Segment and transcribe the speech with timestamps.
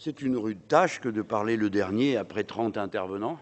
[0.00, 3.40] C'est une rude tâche que de parler le dernier après 30 intervenants.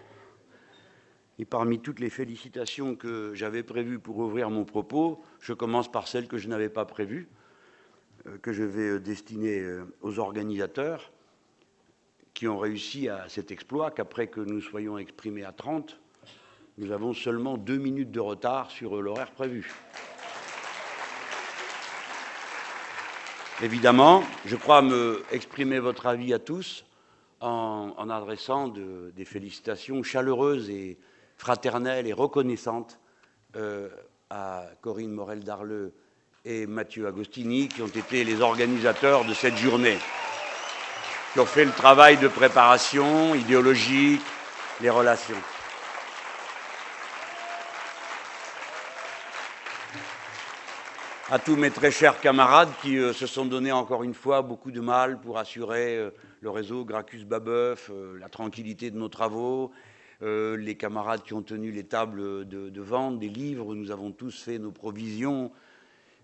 [1.39, 6.09] Et parmi toutes les félicitations que j'avais prévues pour ouvrir mon propos, je commence par
[6.09, 7.29] celle que je n'avais pas prévue,
[8.27, 11.13] euh, que je vais euh, destiner euh, aux organisateurs
[12.33, 16.01] qui ont réussi à cet exploit, qu'après que nous soyons exprimés à 30,
[16.79, 19.71] nous avons seulement deux minutes de retard sur l'horaire prévu.
[23.63, 26.85] Évidemment, je crois me exprimer votre avis à tous
[27.41, 30.99] en, adressant des félicitations chaleureuses et
[31.39, 33.01] fraternelles et reconnaissantes
[33.57, 33.89] euh,
[34.29, 35.95] à Corinne Morel-Darleux
[36.45, 39.99] et Mathieu Agostini, qui ont été les organisateurs de cette journée,
[41.33, 44.21] qui ont fait le travail de préparation idéologique,
[44.83, 45.41] les relations.
[51.29, 54.71] À tous mes très chers camarades qui euh, se sont donné encore une fois beaucoup
[54.71, 59.73] de mal pour assurer euh, le réseau Gracchus-Babeuf, euh, la tranquillité de nos travaux,
[60.21, 64.59] les camarades qui ont tenu les tables de, vente des livres, nous avons tous fait
[64.59, 65.53] nos provisions,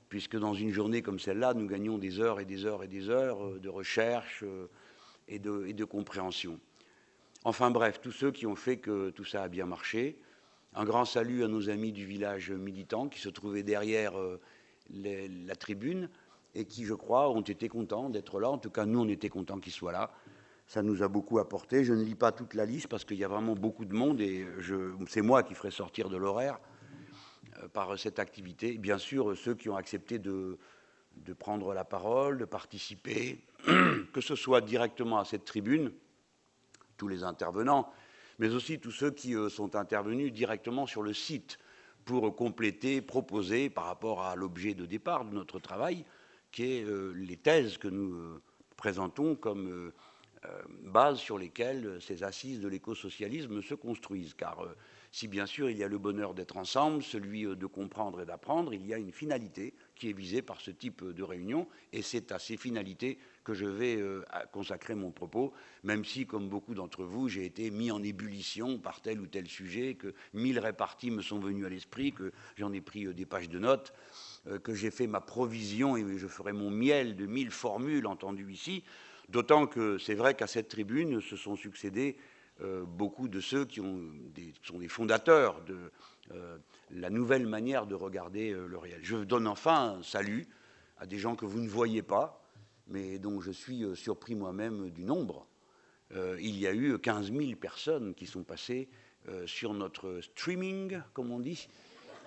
[0.08, 3.10] puisque dans une journée comme celle-là, nous gagnons des heures et des heures et des
[3.10, 4.44] heures de recherche
[5.28, 6.58] et de, et de compréhension.
[7.44, 10.16] Enfin bref, tous ceux qui ont fait que tout ça a bien marché.
[10.74, 14.14] Un grand salut à nos amis du village militant qui se trouvaient derrière
[14.92, 16.08] la tribune
[16.54, 18.50] et qui, je crois, ont été contents d'être là.
[18.50, 20.10] En tout cas, nous, on était contents qu'ils soient là.
[20.66, 21.84] Ça nous a beaucoup apporté.
[21.84, 24.20] Je ne lis pas toute la liste parce qu'il y a vraiment beaucoup de monde
[24.20, 24.46] et
[25.08, 26.58] c'est moi qui ferai sortir de l'horaire
[27.62, 28.78] euh, par cette activité.
[28.78, 30.58] Bien sûr, ceux qui ont accepté de,
[31.38, 33.44] prendre la parole, de participer,
[34.12, 35.92] que ce soit directement à cette tribune,
[36.96, 37.92] tous les intervenants,
[38.38, 41.58] mais aussi tous ceux qui euh, sont intervenus directement sur le site
[42.04, 46.04] pour compléter, proposer par rapport à l'objet de départ de notre travail,
[46.50, 48.42] qui est euh, les thèses que nous euh,
[48.76, 49.92] présentons comme euh,
[50.84, 54.34] base sur lesquelles ces assises de l'écosocialisme se construisent.
[54.34, 54.66] Car
[55.12, 58.74] si bien sûr il y a le bonheur d'être ensemble, celui de comprendre et d'apprendre,
[58.74, 62.32] il y a une finalité qui est visée par ce type de réunion, et c'est
[62.32, 64.22] à ces finalités que je vais euh,
[64.52, 69.00] consacrer mon propos, même si, comme beaucoup d'entre vous, j'ai été mis en ébullition par
[69.00, 72.80] tel ou tel sujet, que mille réparties me sont venus à l'esprit, que j'en ai
[72.80, 73.92] pris euh, des pages de notes,
[74.46, 78.52] euh, que j'ai fait ma provision et je ferai mon miel de mille formules entendues
[78.52, 78.84] ici,
[79.28, 82.16] d'autant que c'est vrai qu'à cette tribune se sont succédés
[82.86, 84.12] beaucoup de ceux qui ont
[84.62, 85.90] sont des fondateurs de
[86.90, 89.00] la nouvelle manière de regarder le réel.
[89.02, 90.46] Je donne enfin un salut
[90.98, 92.41] à des gens que vous ne voyez pas,
[92.88, 95.46] mais dont je suis euh, surpris moi-même du nombre.
[96.14, 98.88] Euh, il y a eu 15 000 personnes qui sont passées
[99.28, 101.68] euh, sur notre streaming, comme on dit,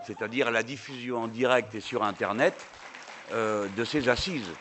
[0.06, 2.54] c'est-à-dire la diffusion en direct et sur Internet
[3.32, 4.52] de ces assises.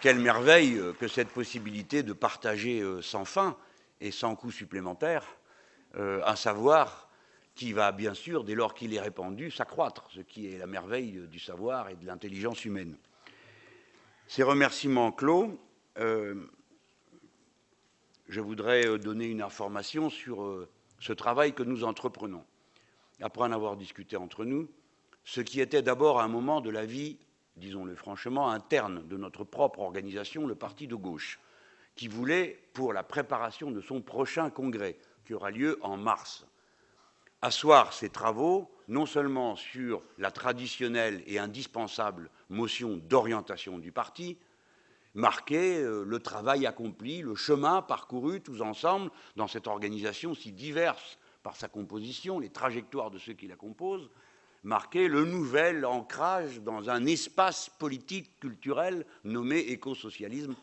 [0.00, 3.56] Quelle merveille que cette possibilité de partager sans fin
[4.00, 5.24] et sans coût supplémentaire
[5.94, 7.08] un savoir
[7.54, 11.26] qui va bien sûr, dès lors qu'il est répandu, s'accroître, ce qui est la merveille
[11.28, 12.96] du savoir et de l'intelligence humaine.
[14.28, 15.56] Ces remerciements clos,
[15.98, 16.34] euh,
[18.28, 22.44] je voudrais euh, donner une information sur euh, ce travail que nous entreprenons.
[23.20, 24.68] Après en avoir discuté entre nous,
[25.24, 27.18] ce qui était d'abord un moment de la vie,
[27.56, 31.38] disons-le franchement, interne de notre propre organisation, le Parti de gauche,
[31.94, 36.46] qui voulait, pour la préparation de son prochain congrès, qui aura lieu en mars,
[37.42, 44.38] asseoir ses travaux non seulement sur la traditionnelle et indispensable motion d'orientation du parti,
[45.14, 51.18] marquer euh, le travail accompli, le chemin parcouru tous ensemble dans cette organisation si diverse
[51.42, 54.10] par sa composition, les trajectoires de ceux qui la composent,
[54.62, 60.54] marquer le nouvel ancrage dans un espace politique, culturel nommé écosocialisme.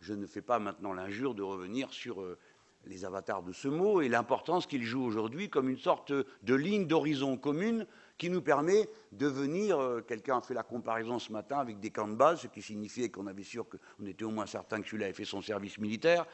[0.00, 2.38] Je ne fais pas maintenant l'injure de revenir sur euh,
[2.86, 6.86] les avatars de ce mot et l'importance qu'il joue aujourd'hui comme une sorte de ligne
[6.86, 7.86] d'horizon commune
[8.18, 11.90] qui nous permet de venir, euh, quelqu'un a fait la comparaison ce matin avec des
[11.90, 14.86] camps de base, ce qui signifiait qu'on avait sûr qu'on était au moins certain que
[14.86, 16.26] celui-là avait fait son service militaire,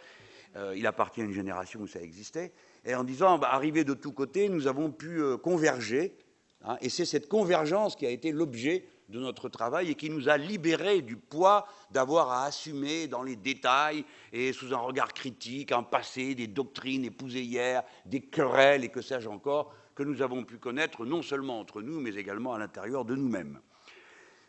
[0.56, 2.52] euh, il appartient à une génération où ça existait,
[2.84, 6.14] et en disant, bah, de tous côtés, nous avons pu euh, converger,
[6.62, 10.28] hein, et c'est cette convergence qui a été l'objet de notre travail et qui nous
[10.28, 15.70] a libérés du poids d'avoir à assumer dans les détails et sous un regard critique
[15.70, 20.44] un passé, des doctrines épousées hier, des querelles et que sais-je encore, que nous avons
[20.44, 23.60] pu connaître non seulement entre nous, mais également à l'intérieur de nous-mêmes.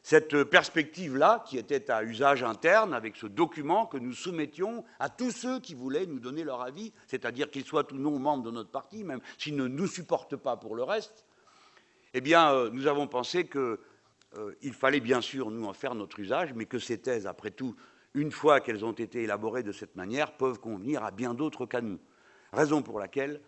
[0.02, 5.32] Cette perspective-là, qui était à usage interne, avec ce document que nous soumettions à tous
[5.32, 8.70] ceux qui voulaient nous donner leur avis, c'est-à-dire qu'ils soient ou non membres de notre
[8.70, 11.26] parti, même s'ils ne nous supportent pas pour le reste,
[12.14, 13.80] eh bien, euh, nous avons pensé que
[14.62, 17.76] il fallait bien sûr nous en faire notre usage, mais que ces thèses, après tout,
[18.14, 21.82] une fois qu'elles ont été élaborées de cette manière, peuvent convenir à bien d'autres qu'à
[21.82, 22.00] nous.
[22.52, 23.42] Raison pour laquelle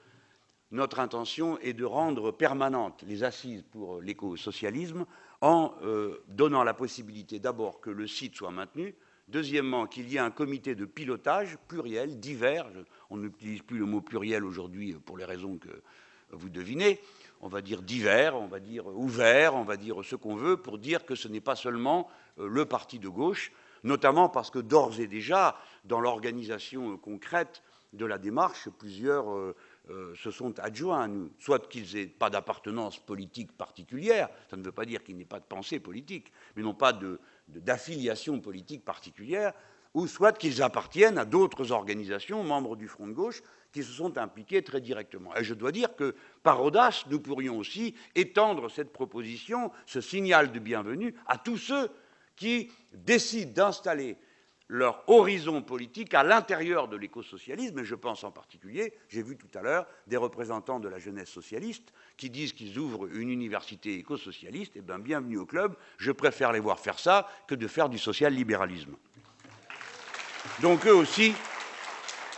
[0.72, 5.06] notre intention est de rendre permanentes les assises pour l'écosocialisme
[5.42, 8.96] en euh, donnant la possibilité d'abord que le site soit maintenu,
[9.28, 12.68] deuxièmement qu'il y ait un comité de pilotage pluriel, divers,
[13.10, 15.70] on n'utilise plus le mot pluriel aujourd'hui pour les raisons que
[16.32, 17.00] vous devinez,
[17.46, 20.80] on va dire divers, on va dire ouvert, on va dire ce qu'on veut, pour
[20.80, 22.10] dire que ce n'est pas seulement
[22.40, 23.52] euh, le parti de gauche,
[23.84, 27.62] notamment parce que d'ores et déjà, dans l'organisation euh, concrète
[27.94, 29.56] de la démarche, plusieurs euh,
[30.16, 34.72] se sont adjoints à nous, soit qu'ils n'aient pas d'appartenance politique particulière, ça ne veut
[34.72, 37.00] pas dire qu'ils n'aient pas de pensée politique, mais non pas
[37.48, 39.54] d'affiliation politique particulière,
[39.94, 43.42] ou soit qu'ils appartiennent à d'autres organisations, membres du Front de gauche,
[43.76, 45.36] qui se sont impliqués très directement.
[45.36, 50.54] Et je dois dire que, par audace, nous pourrions aussi étendre cette proposition, ce signal
[50.54, 51.90] de bienvenue, à tous ceux
[52.38, 54.16] qui décident d'installer
[54.70, 59.50] leur horizon politique à l'intérieur de l'écosocialisme, et je pense en particulier, j'ai vu tout
[59.54, 64.78] à l'heure des représentants de la jeunesse socialiste qui disent qu'ils ouvrent une université écosocialiste,
[64.78, 67.98] et bien bienvenue au club, je préfère les voir faire ça que de faire du
[67.98, 68.96] social-libéralisme.
[70.62, 71.34] Donc eux aussi,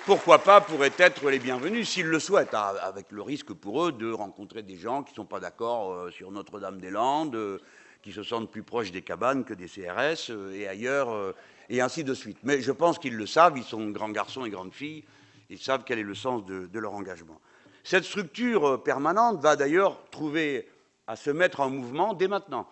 [0.07, 3.92] pourquoi pas, pourraient être les bienvenus s'ils le souhaitent, hein, avec le risque pour eux
[3.92, 7.59] de rencontrer des gens qui ne sont pas d'accord euh, sur Notre-Dame-des-Landes, euh,
[8.01, 11.36] qui se sentent plus proches des cabanes que des CRS euh, et ailleurs,
[11.68, 12.38] et ainsi de suite.
[12.44, 15.04] Mais je pense qu'ils le savent, ils sont grands garçons et grandes filles,
[15.50, 17.42] ils savent quel est le sens de, de leur engagement.
[17.83, 20.69] Cette structure permanente va d'ailleurs trouver
[21.06, 22.65] à se mettre en mouvement dès maintenant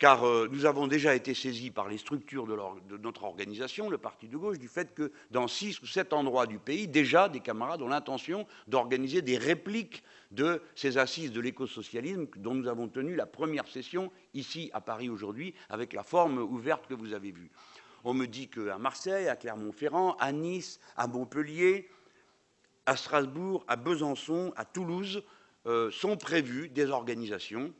[0.00, 4.28] car euh, nous avons déjà été saisis par les structures de, notre organisation, le Parti
[4.28, 7.82] de gauche, du fait que dans six ou sept endroits du pays, déjà des camarades
[7.82, 13.26] ont l'intention d'organiser des répliques de ces assises de l'écosocialisme dont nous avons tenu la
[13.26, 17.50] première session ici à Paris aujourd'hui, avec la forme ouverte que vous avez vue.
[18.02, 21.90] On me dit qu'à Marseille, à Clermont-Ferrand, à Nice, à Montpellier,
[22.86, 25.22] à Strasbourg, à Besançon, à Toulouse,
[25.66, 27.74] euh, sont prévues des organisations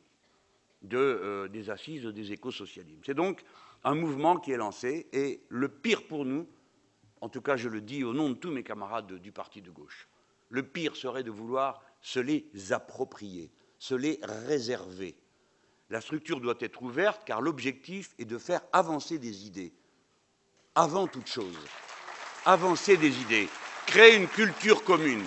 [0.82, 3.02] de, euh, des assises des écosocialismes.
[3.04, 3.42] C'est donc
[3.84, 6.46] un mouvement qui est lancé, et le pire pour nous,
[7.20, 9.70] en tout cas je le dis au nom de tous mes camarades du parti de
[9.70, 10.08] gauche,
[10.48, 15.16] le pire serait de vouloir se les approprier, se les réserver.
[15.90, 19.72] La structure doit être ouverte car l'objectif est de faire avancer des idées.
[20.74, 21.58] Avant toute chose,
[22.44, 23.48] avancer des idées,
[23.86, 25.24] créer une culture commune.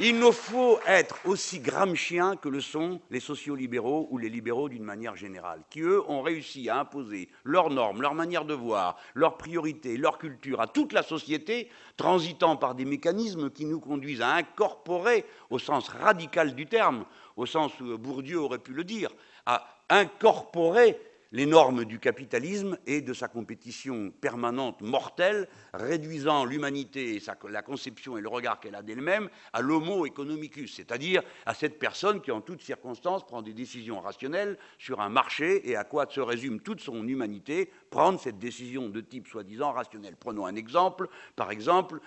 [0.00, 4.82] Il nous faut être aussi gramsciens que le sont les sociolibéraux ou les libéraux d'une
[4.82, 9.36] manière générale, qui, eux, ont réussi à imposer leurs normes, leur manière de voir, leurs
[9.36, 14.34] priorités, leur culture à toute la société, transitant par des mécanismes qui nous conduisent à
[14.34, 17.04] incorporer, au sens radical du terme,
[17.36, 19.10] au sens où Bourdieu aurait pu le dire,
[19.46, 20.98] à incorporer
[21.34, 28.16] les normes du capitalisme et de sa compétition permanente mortelle, réduisant l'humanité et la conception
[28.16, 32.40] et le regard qu'elle a d'elle-même à l'homo economicus, c'est-à-dire à cette personne qui, en
[32.40, 36.80] toutes circonstances, prend des décisions rationnelles sur un marché et à quoi se résume toute
[36.80, 40.14] son humanité, prendre cette décision de type soi-disant rationnel.
[40.14, 41.08] Prenons un exemple.
[41.34, 41.98] Par exemple,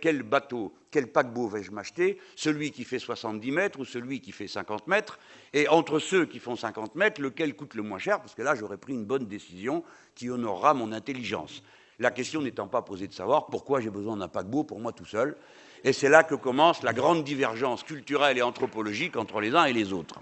[0.00, 2.18] quel bateau, quel paquebot vais-je m'acheter?
[2.36, 5.18] Celui qui fait 70 mètres ou celui qui fait 50 mètres?
[5.52, 8.20] Et entre ceux qui font 50 mètres, lequel coûte le moins cher?
[8.20, 9.82] Parce que là, j'aurais pris une bonne décision
[10.14, 11.62] qui honorera mon intelligence.
[11.98, 15.04] La question n'étant pas posée de savoir pourquoi j'ai besoin d'un paquebot pour moi tout
[15.04, 15.36] seul.
[15.84, 19.72] Et c'est là que commence la grande divergence culturelle et anthropologique entre les uns et
[19.72, 20.20] les autres.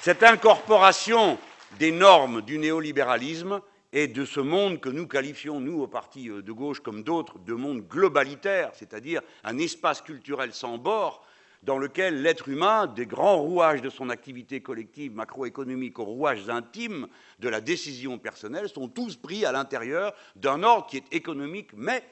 [0.00, 1.38] Cette incorporation
[1.78, 3.60] des normes du néolibéralisme
[3.92, 7.38] et de ce monde que nous qualifions, nous, au parti euh, de gauche, comme d'autres,
[7.38, 11.24] de monde globalitaire, c'est-à-dire un espace culturel sans bord,
[11.62, 17.06] dans lequel l'être humain, des grands rouages de son activité collective macroéconomique aux rouages intimes
[17.38, 22.02] de la décision personnelle, sont tous pris à l'intérieur d'un ordre qui est économique, mais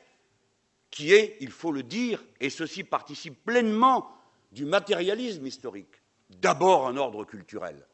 [0.90, 4.11] qui est, il faut le dire, et ceci participe pleinement
[4.52, 7.87] du matérialisme historique, d'abord un ordre culturel.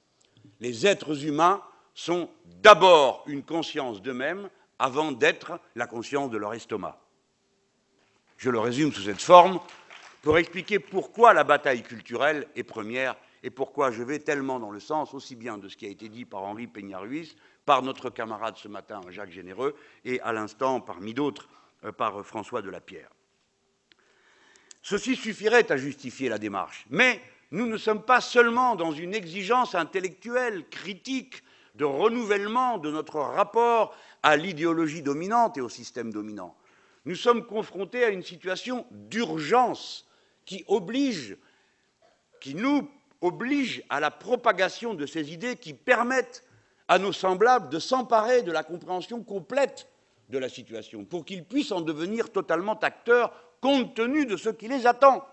[0.61, 1.63] Les êtres humains
[1.95, 2.29] sont
[2.63, 6.99] d'abord une conscience d'eux-mêmes avant d'être la conscience de leur estomac.
[8.37, 9.61] Je le résume sous cette forme
[10.23, 14.81] pour expliquer pourquoi la bataille culturelle est première et pourquoi je vais tellement dans le
[14.81, 18.57] sens aussi bien de ce qui a été dit par Henri Peña-Ruiz, par notre camarade
[18.57, 21.49] ce matin Jacques Généreux et à l'instant parmi d'autres
[21.85, 23.11] euh, par François de la Pierre.
[24.83, 27.21] Ceci suffirait à justifier la démarche, mais
[27.51, 31.43] nous ne sommes pas seulement dans une exigence intellectuelle, critique,
[31.75, 36.57] de renouvellement de notre rapport à l'idéologie dominante et au système dominant.
[37.05, 40.07] Nous sommes confrontés à une situation d'urgence
[40.45, 41.37] qui oblige,
[42.41, 42.89] qui nous
[43.21, 46.45] oblige à la propagation de ces idées qui permettent
[46.89, 49.89] à nos semblables de s'emparer de la compréhension complète
[50.29, 54.69] de la situation, pour qu'ils puissent en devenir totalement acteurs compte tenu de ce qui
[54.69, 55.27] les attend.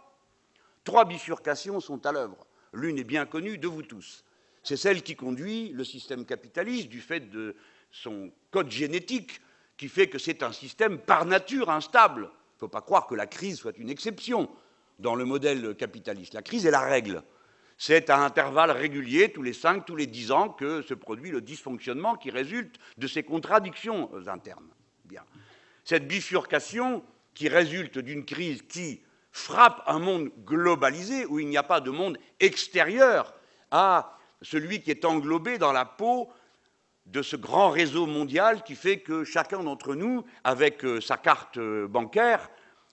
[0.83, 2.45] Trois bifurcations sont à l'œuvre.
[2.73, 4.23] L'une est bien connue de vous tous.
[4.63, 7.55] C'est celle qui conduit le système capitaliste du fait de
[7.91, 9.41] son code génétique,
[9.77, 12.23] qui fait que c'est un système par nature instable.
[12.23, 14.49] Il ne faut pas croire que la crise soit une exception
[14.99, 16.35] dans le modèle capitaliste.
[16.35, 17.23] La crise est la règle.
[17.77, 21.41] C'est à intervalles réguliers, tous les cinq, tous les dix ans, que se produit le
[21.41, 24.69] dysfonctionnement qui résulte de ces contradictions internes.
[25.05, 25.23] Bien.
[25.83, 27.03] Cette bifurcation
[27.33, 29.01] qui résulte d'une crise qui
[29.31, 33.33] frappe un monde globalisé, où il n'y a pas de monde extérieur
[33.71, 36.29] à celui qui est englobé dans la peau
[37.05, 41.57] de ce grand réseau mondial qui fait que chacun d'entre nous, avec euh, sa carte
[41.57, 42.49] euh, bancaire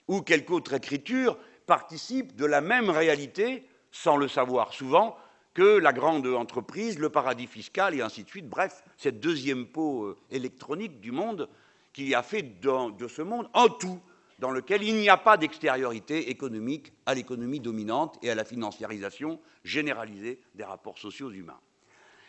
[0.07, 5.15] ou quelque autre écriture, participe de la même réalité, sans le savoir souvent,
[5.53, 8.49] que la grande entreprise, le paradis fiscal et ainsi de suite.
[8.49, 11.47] Bref, cette deuxième peau euh, électronique du monde
[11.93, 13.99] qui a fait de ce monde un tout
[14.39, 19.39] dans lequel il n'y a pas d'extériorité économique à l'économie dominante et à la financiarisation
[19.63, 21.59] généralisée des rapports sociaux humains.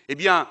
[0.09, 0.49] Eh bien,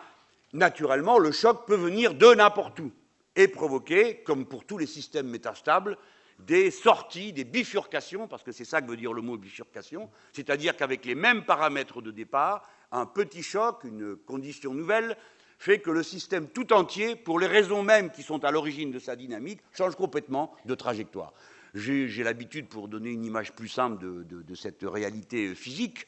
[0.53, 2.91] naturellement, le choc peut venir de n'importe où
[3.35, 5.97] et provoquer, comme pour tous les systèmes métastables,
[6.39, 10.77] des sorties, des bifurcations, parce que c'est ça que veut dire le mot bifurcation, c'est-à-dire
[10.77, 15.17] qu'avec les mêmes paramètres de départ, un petit choc, une condition nouvelle,
[15.59, 18.99] fait que le système tout entier, pour les raisons mêmes qui sont à l'origine de
[18.99, 21.33] sa dynamique, change complètement de trajectoire.
[21.75, 26.07] J'ai l'habitude, pour donner une image plus simple de cette réalité physique,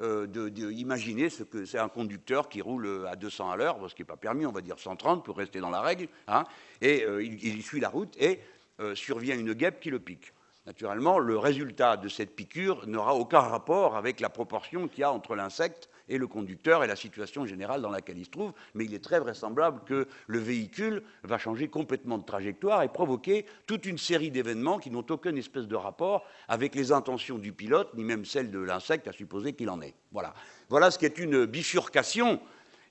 [0.00, 4.02] euh, d'imaginer ce que c'est un conducteur qui roule à 200 à l'heure, ce qui
[4.02, 6.44] n'est pas permis, on va dire 130 pour rester dans la règle, hein,
[6.80, 8.38] et euh, il, suit la route et
[8.78, 10.32] euh, survient une guêpe qui le pique.
[10.66, 15.10] Naturellement, le résultat de cette piqûre n'aura aucun rapport avec la proportion qu'il y a
[15.10, 18.84] entre l'insecte et le conducteur et la situation générale dans laquelle il se trouve, mais
[18.84, 23.86] il est très vraisemblable que le véhicule va changer complètement de trajectoire et provoquer toute
[23.86, 28.04] une série d'événements qui n'ont aucune espèce de rapport avec les intentions du pilote, ni
[28.04, 29.94] même celles de l'insecte, à supposer qu'il en est.
[30.12, 30.34] Voilà.
[30.68, 32.40] Voilà ce qui est une bifurcation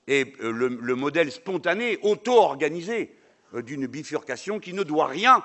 [0.08, 3.14] et euh, le, modèle spontané, auto-organisé
[3.54, 5.44] euh, d'une bifurcation qui ne doit rien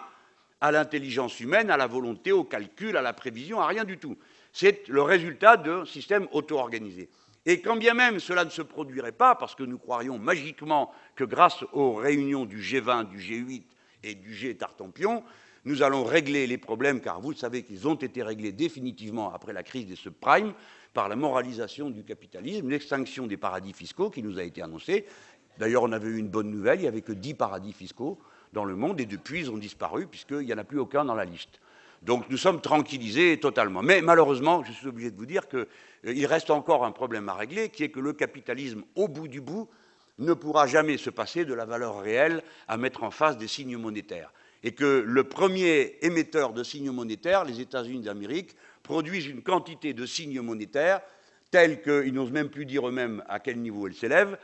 [0.61, 4.17] à l'intelligence humaine, à la volonté, au calcul, à la prévision, à rien du tout.
[4.53, 7.09] C'est le résultat d'un système auto-organisé.
[7.45, 11.23] Et quand bien même cela ne se produirait pas, parce que nous croirions magiquement que
[11.23, 13.63] grâce aux réunions du G20, du G8
[14.03, 15.23] et du G Tartampion,
[15.65, 19.63] nous allons régler les problèmes, car vous savez qu'ils ont été réglés définitivement après la
[19.63, 20.53] crise des subprimes,
[20.93, 25.05] par la moralisation du capitalisme, l'extinction des paradis fiscaux qui nous a été annoncée.
[25.57, 28.19] D'ailleurs, on avait eu une bonne nouvelle, il n'y avait que 10 paradis fiscaux
[28.53, 31.15] dans le monde et depuis ils ont disparu puisqu'il n'y en a plus aucun dans
[31.15, 31.59] la liste.
[32.03, 33.81] Donc nous sommes tranquillisés totalement.
[33.81, 35.65] Mais malheureusement, je suis obligé de vous dire qu'il
[36.05, 39.39] euh, reste encore un problème à régler, qui est que le capitalisme, au bout du
[39.39, 39.69] bout,
[40.19, 43.77] ne pourra jamais se passer de la valeur réelle à mettre en face des signes
[43.77, 44.31] monétaires.
[44.63, 50.05] Et que le premier émetteur de signes monétaires, les États-Unis d'Amérique, produisent une quantité de
[50.05, 51.01] signes monétaires
[51.51, 54.37] tels qu'ils n'osent même plus dire eux-mêmes à quel niveau elles s'élèvent,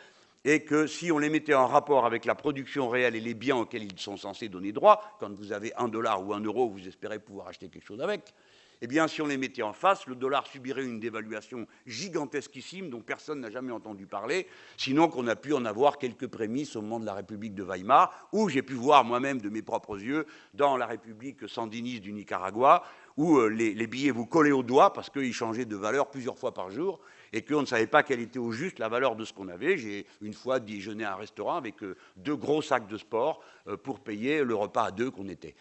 [0.45, 3.57] et que si on les mettait en rapport avec la production réelle et les biens
[3.57, 6.87] auxquels ils sont censés donner droit, quand vous avez un dollar ou un euro, vous
[6.87, 8.33] espérez pouvoir acheter quelque chose avec,
[8.81, 13.01] eh bien, si on les mettait en face, le dollar subirait une dévaluation gigantesquissime dont
[13.01, 17.01] personne n'a jamais entendu parler, sinon qu'on a pu en avoir quelques prémices au moment
[17.01, 20.77] de la République de Weimar, ou j'ai pu voir moi-même de mes propres yeux dans
[20.77, 22.83] la République sandiniste du Nicaragua,
[23.17, 26.37] où euh, les, les billets vous collaient au doigt parce qu'ils changeaient de valeur plusieurs
[26.37, 27.01] fois par jour,
[27.33, 29.77] et qu'on ne savait pas quelle était au juste la valeur de ce qu'on avait.
[29.77, 33.77] J'ai une fois déjeuné à un restaurant avec euh, deux gros sacs de sport euh,
[33.77, 35.55] pour payer le repas à deux qu'on était.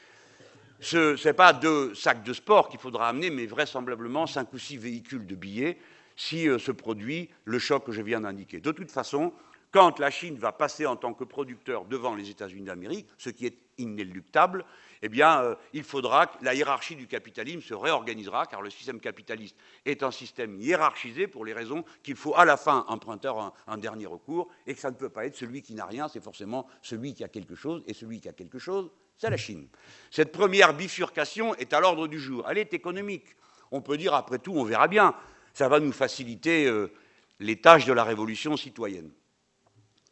[0.81, 4.77] Ce n'est pas deux sacs de sport qu'il faudra amener, mais vraisemblablement cinq ou six
[4.77, 5.79] véhicules de billets
[6.17, 8.61] si euh, se produit le choc que je viens d'indiquer.
[8.61, 9.33] De toute façon,
[9.71, 13.47] quand la Chine va passer en tant que producteur devant les États-Unis d'Amérique, ce qui
[13.47, 14.65] est inéluctable,
[15.03, 19.01] eh bien, euh, il faudra que la hiérarchie du capitalisme se réorganisera, car le système
[19.01, 23.33] capitaliste est un système hiérarchisé pour les raisons qu'il faut à la fin emprunter
[23.67, 26.23] un, dernier recours, et que ça ne peut pas être celui qui n'a rien, c'est
[26.23, 29.69] forcément celui qui a quelque chose, et celui qui a quelque chose, c'est la Chine.
[30.11, 32.47] Cette première bifurcation est à l'ordre du jour.
[32.49, 33.37] Elle est économique.
[33.73, 35.15] On peut dire, après tout, on verra bien.
[35.53, 36.93] Ça va nous faciliter euh,
[37.41, 39.11] les tâches de la révolution citoyenne.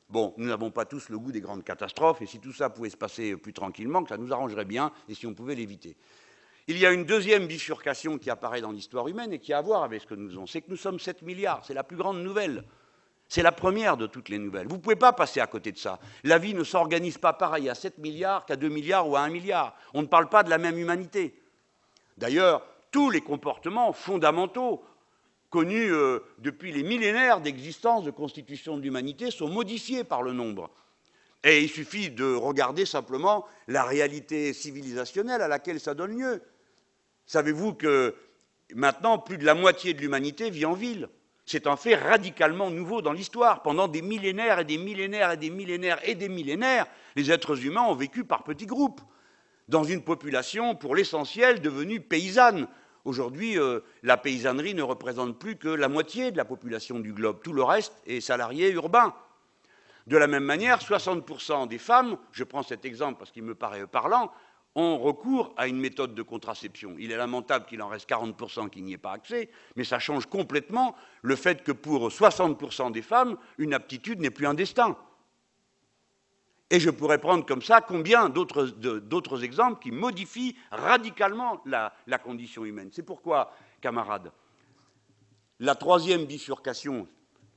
[0.08, 2.90] Bon, nous n'avons pas tous le goût des grandes catastrophes, et si tout ça pouvait
[2.90, 5.96] se passer plus tranquillement, que ça nous arrangerait bien, et si on pouvait l'éviter.
[6.68, 9.62] Il y a une deuxième bifurcation qui apparaît dans l'histoire humaine et qui a à
[9.62, 11.96] voir avec ce que nous faisons, c'est que nous sommes 7 milliards, c'est la plus
[11.96, 12.64] grande nouvelle.
[13.28, 14.68] C'est la première de toutes les nouvelles.
[14.68, 15.98] Vous ne pouvez pas passer à côté de ça.
[16.22, 19.30] La vie ne s'organise pas pareil à 7 milliards qu'à 2 milliards ou à 1
[19.30, 19.76] milliard.
[19.94, 21.34] On ne parle pas de la même humanité.
[22.16, 24.82] D'ailleurs, tous les comportements fondamentaux
[25.56, 30.68] connus euh, depuis les millénaires d'existence de constitution de l'humanité sont modifiés par le nombre.
[31.44, 36.42] Et il suffit de regarder simplement la réalité civilisationnelle à laquelle ça donne lieu.
[37.24, 38.14] Savez-vous que
[38.74, 41.08] maintenant, plus de la moitié de l'humanité vit en ville?
[41.46, 43.62] C'est un fait radicalement nouveau dans l'histoire.
[43.62, 47.84] Pendant des millénaires et des millénaires et des millénaires et des millénaires, les êtres humains
[47.84, 49.00] ont vécu par petits groupes,
[49.68, 52.68] dans une population pour l'essentiel devenue paysanne.
[53.06, 57.40] Aujourd'hui, euh, la paysannerie ne représente plus que la moitié de la population du globe.
[57.40, 59.14] Tout le reste est salarié urbain.
[60.08, 63.86] De la même manière, 60% des femmes, je prends cet exemple parce qu'il me paraît
[63.86, 64.32] parlant,
[64.74, 66.96] ont recours à une méthode de contraception.
[66.98, 70.26] Il est lamentable qu'il en reste 40% qui n'y ait pas accès, mais ça change
[70.26, 74.96] complètement le fait que pour 60% des femmes, une aptitude n'est plus un destin.
[76.70, 82.90] Et je pourrais prendre comme ça combien d'autres exemples qui modifient radicalement la, condition humaine.
[82.92, 84.32] C'est pourquoi, camarades,
[85.60, 87.06] la troisième bifurcation,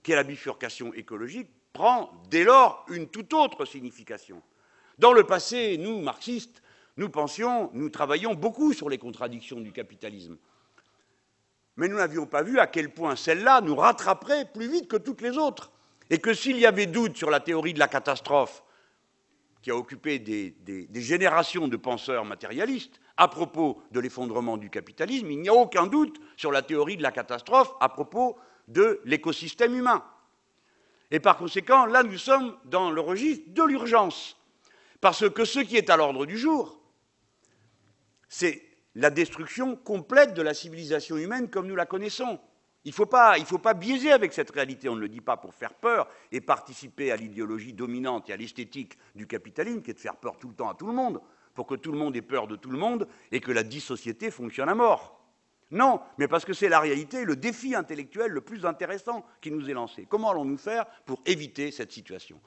[0.03, 4.41] qui est la bifurcation écologique, prend dès lors une toute autre signification.
[4.99, 6.61] Dans le passé, nous, marxistes,
[6.97, 10.37] nous pensions, nous travaillions beaucoup sur les contradictions du capitalisme.
[11.77, 15.21] Mais nous n'avions pas vu à quel point celle-là nous rattraperait plus vite que toutes
[15.21, 15.71] les autres.
[16.09, 18.63] Et que s'il y avait doute sur la théorie de la catastrophe,
[19.61, 20.55] qui a occupé des,
[20.95, 26.19] générations de penseurs matérialistes, à propos de l'effondrement du capitalisme, il n'y a aucun doute
[26.37, 28.37] sur la théorie de la catastrophe à propos
[28.67, 30.03] de l'écosystème humain.
[31.11, 34.37] Et par conséquent, là, nous sommes dans le registre de l'urgence.
[35.01, 36.79] Parce que ce qui est à l'ordre du jour,
[38.27, 38.63] c'est
[38.95, 42.39] la destruction complète de la civilisation humaine comme nous la connaissons.
[42.85, 44.87] Il ne faut, pas biaiser avec cette réalité.
[44.87, 48.37] On ne le dit pas pour faire peur et participer à l'idéologie dominante et à
[48.37, 51.21] l'esthétique du capitalisme, qui est de faire peur tout le temps à tout le monde,
[51.53, 54.31] pour que tout le monde ait peur de tout le monde et que la dissociété
[54.31, 55.19] fonctionne à mort.
[55.71, 59.69] Non, mais parce que c'est la réalité, le défi intellectuel le plus intéressant qui nous
[59.69, 60.07] est lancé.
[60.09, 62.39] Comment allons-nous faire pour éviter cette situation?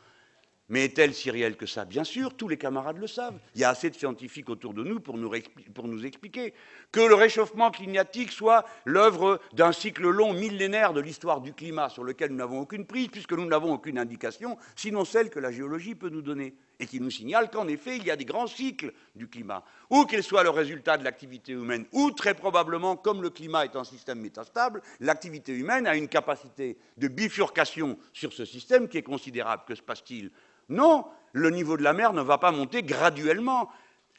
[0.69, 1.85] Mais est-elle si réelle que ça?
[1.85, 3.39] Bien sûr, tous les camarades le savent.
[3.55, 5.31] Il y a assez de scientifiques autour de nous pour nous,
[5.75, 6.55] pour nous expliquer
[6.93, 12.05] que le réchauffement climatique soit l'œuvre d'un cycle long, millénaire de l'histoire du climat sur
[12.05, 15.95] lequel nous n'avons aucune prise, puisque nous n'avons aucune indication, sinon celle que la géologie
[15.95, 18.93] peut nous donner, et qui nous signale qu'en effet, il y a des grands cycles
[19.15, 23.31] du climat, ou qu'il soit le résultat de l'activité humaine, ou très probablement, comme le
[23.31, 28.89] climat est un système métastable, l'activité humaine a une capacité de bifurcation sur ce système
[28.89, 29.63] qui est considérable.
[29.65, 30.33] Que se passe-t-il?
[30.69, 33.71] Non, le niveau de la mer ne va pas monter graduellement.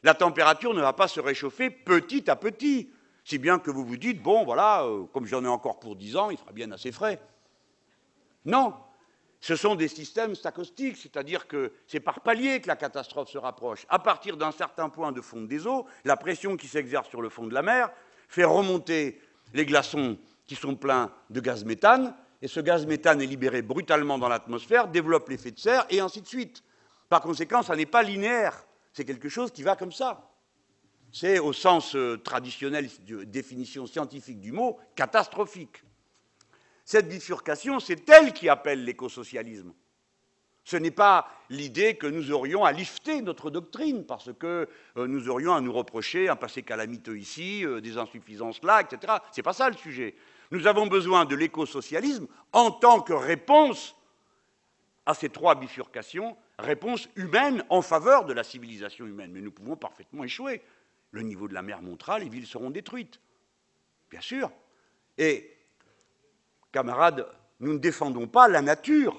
[0.02, 2.90] La température ne va pas se réchauffer petit à petit.
[3.26, 6.16] Si bien que vous vous dites, bon, voilà, euh, comme j'en ai encore pour dix
[6.16, 7.20] ans, il sera bien assez frais.
[8.46, 8.74] Non,
[9.44, 13.86] ce sont des systèmes stacoustiques, c'est-à-dire que c'est par palier que la catastrophe se rapproche.
[13.90, 17.28] À partir d'un certain point de fond des eaux, la pression qui s'exerce sur le
[17.28, 17.92] fond de la mer
[18.30, 19.20] fait remonter
[19.54, 24.18] les glaçons qui sont pleins de gaz méthane, et ce gaz méthane est libéré brutalement
[24.18, 26.64] dans l'atmosphère, développe l'effet de serre, et ainsi de suite.
[27.10, 30.32] Par conséquent, ça n'est pas linéaire, c'est quelque chose qui va comme ça.
[31.12, 35.84] C'est, au sens euh, traditionnel de définition scientifique du mot, catastrophique.
[36.86, 39.74] Cette bifurcation, c'est elle qui appelle l'écosocialisme.
[40.66, 44.68] Ce n'est pas l'idée que nous aurions à lifter notre doctrine, parce que
[44.98, 49.16] euh, nous aurions à nous reprocher un passé calamiteux ici, euh, des insuffisances là, etc.
[49.32, 50.16] Ce n'est pas ça le sujet.
[50.52, 53.96] Nous avons besoin de l'écosocialisme en tant que réponse
[55.06, 59.32] à ces trois bifurcations, réponse humaine en faveur de la civilisation humaine.
[59.34, 60.62] Mais nous pouvons parfaitement échouer.
[61.12, 63.20] Le niveau de la mer montera, les villes seront détruites.
[64.10, 64.50] Bien sûr.
[65.18, 65.53] Et,
[66.74, 67.26] camarades,
[67.62, 69.16] nous ne défendons pas la nature.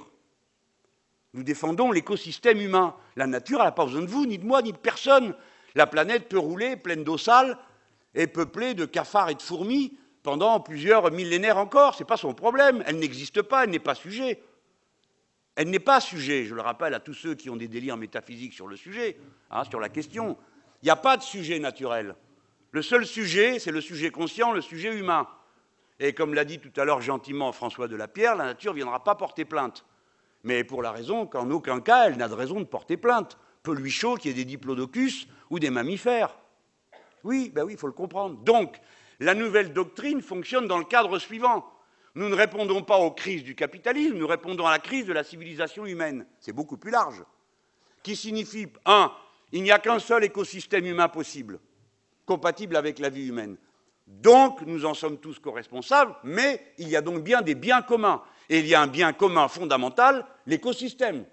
[1.32, 2.94] Nous défendons l'écosystème humain.
[3.16, 5.34] La nature, n'a pas besoin de vous, ni de moi, ni de personne.
[5.74, 7.56] La planète peut rouler pleine d'eau sale
[8.14, 11.94] et peuplée de cafards et de fourmis pendant plusieurs millénaires encore.
[11.94, 12.84] Ce n'est pas son problème.
[12.86, 14.42] Elle n'existe pas, elle n'est pas sujet.
[15.56, 18.54] Elle n'est pas sujet, je le rappelle à tous ceux qui ont des délires métaphysiques
[18.54, 19.16] sur le sujet,
[19.52, 20.36] hein, sur la question.
[20.82, 22.16] Il n'y a pas de sujet naturel.
[22.72, 25.28] Le seul sujet, c'est le sujet conscient, le sujet humain.
[26.00, 28.76] Et comme l'a dit tout à l'heure gentiment François de la Pierre, la nature ne
[28.76, 29.85] viendra pas porter plainte.
[30.42, 33.38] Mais pour la raison qu'en aucun cas, elle n'a de raison de porter plainte.
[33.62, 36.37] Peu lui chaud qu'il y ait des diplodocus ou des mammifères.
[37.22, 38.37] Oui, ben oui, il faut le comprendre.
[38.42, 38.76] Donc,
[39.20, 41.64] la nouvelle doctrine fonctionne dans le cadre suivant.
[42.14, 45.24] Nous ne répondons pas aux crises du capitalisme, nous répondons à la crise de la
[45.24, 46.26] civilisation humaine.
[46.38, 47.24] C'est beaucoup plus large.
[48.02, 49.11] Qui signifie, un,
[49.50, 51.59] il n'y a qu'un seul écosystème humain possible,
[52.26, 53.57] compatible avec la vie humaine.
[54.06, 58.22] Donc, nous en sommes tous co-responsables, mais il y a donc bien des biens communs.
[58.48, 61.24] Et il y a un bien commun fondamental, l'écosystème.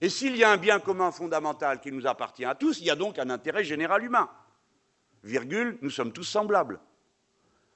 [0.00, 2.90] Et s'il y a un bien commun fondamental qui nous appartient à tous, il y
[2.90, 4.28] a donc un intérêt général humain.
[5.24, 6.78] Virgule, nous sommes tous semblables.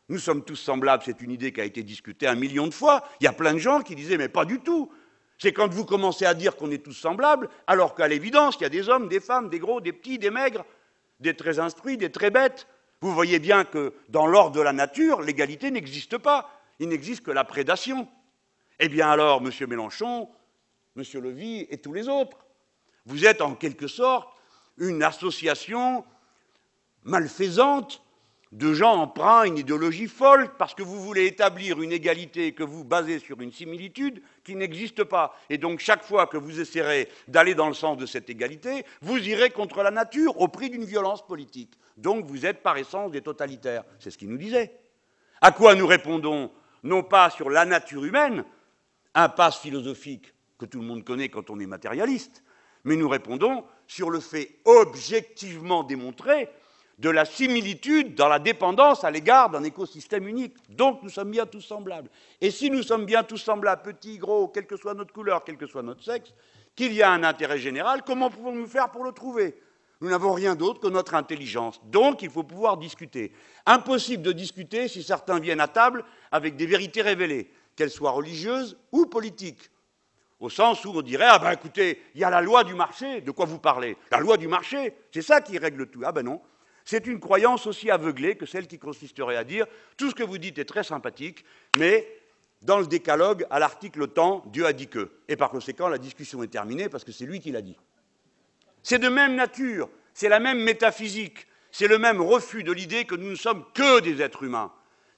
[0.09, 3.03] Nous sommes tous semblables, c'est une idée qui a été discutée un million de fois.
[3.20, 4.92] Il y a plein de gens qui disaient, mais pas du tout.
[5.38, 8.66] C'est quand vous commencez à dire qu'on est tous semblables, alors qu'à l'évidence, il y
[8.66, 10.64] a des hommes, des femmes, des gros, des petits, des maigres,
[11.18, 12.68] des très instruits, des très bêtes.
[13.03, 16.49] Vous voyez bien que dans l'ordre de la nature, l'égalité n'existe pas.
[16.79, 18.09] Il n'existe que la prédation.
[18.79, 20.29] Eh bien alors, Monsieur Mélenchon,
[20.95, 22.47] Monsieur Levy et tous les autres,
[23.05, 24.29] vous êtes en quelque sorte
[24.79, 26.05] une association
[27.03, 28.05] malfaisante
[28.53, 32.62] de gens emprunts à une idéologie folle parce que vous voulez établir une égalité que
[32.62, 35.35] vous basez sur une similitude qui n'existe pas.
[35.51, 39.19] Et donc chaque fois que vous essaierez d'aller dans le sens de cette égalité, vous
[39.19, 41.73] irez contre la nature au prix d'une violence politique.
[41.97, 43.85] Donc vous êtes par essence des totalitaires.
[43.99, 44.79] C'est ce qu'il nous disait.
[45.41, 46.51] À quoi nous répondons
[46.83, 48.45] Non pas sur la nature humaine,
[49.15, 52.43] impasse philosophique que tout le monde connaît quand on est matérialiste,
[52.85, 56.49] mais nous répondons sur le fait objectivement démontré
[56.99, 60.55] de la similitude dans la dépendance à l'égard d'un écosystème unique.
[60.69, 62.09] Donc nous sommes bien tous semblables.
[62.41, 65.57] Et si nous sommes bien tous semblables, petits, gros, quelle que soit notre couleur, quel
[65.57, 66.33] que soit notre sexe,
[66.77, 69.61] qu'il y a un intérêt général, comment pouvons-nous faire pour le trouver?
[70.03, 71.81] Nous n'avons rien d'autre que notre intelligence.
[71.85, 73.33] Donc il faut pouvoir discuter.
[73.65, 78.77] Impossible de discuter si certains viennent à table avec des vérités révélées, qu'elles soient religieuses
[78.91, 79.71] ou politiques
[80.41, 83.21] au sens où on dirait Ah ben écoutez, il y a la loi du marché,
[83.21, 83.97] de quoi vous parlez?
[84.11, 86.01] La loi du marché, c'est ça qui règle tout.
[86.05, 86.41] Ah ben non,
[86.85, 90.38] c'est une croyance aussi aveuglée que celle qui consisterait à dire Tout ce que vous
[90.38, 91.45] dites est très sympathique,
[91.79, 92.09] mais
[92.61, 95.12] dans le décalogue, à l'article temps, Dieu a dit que.
[95.29, 97.77] Et par conséquent, la discussion est terminée parce que c'est lui qui l'a dit.
[98.83, 103.14] C'est de même nature, c'est la même métaphysique, c'est le même refus de l'idée que
[103.14, 104.73] nous ne sommes que des êtres humains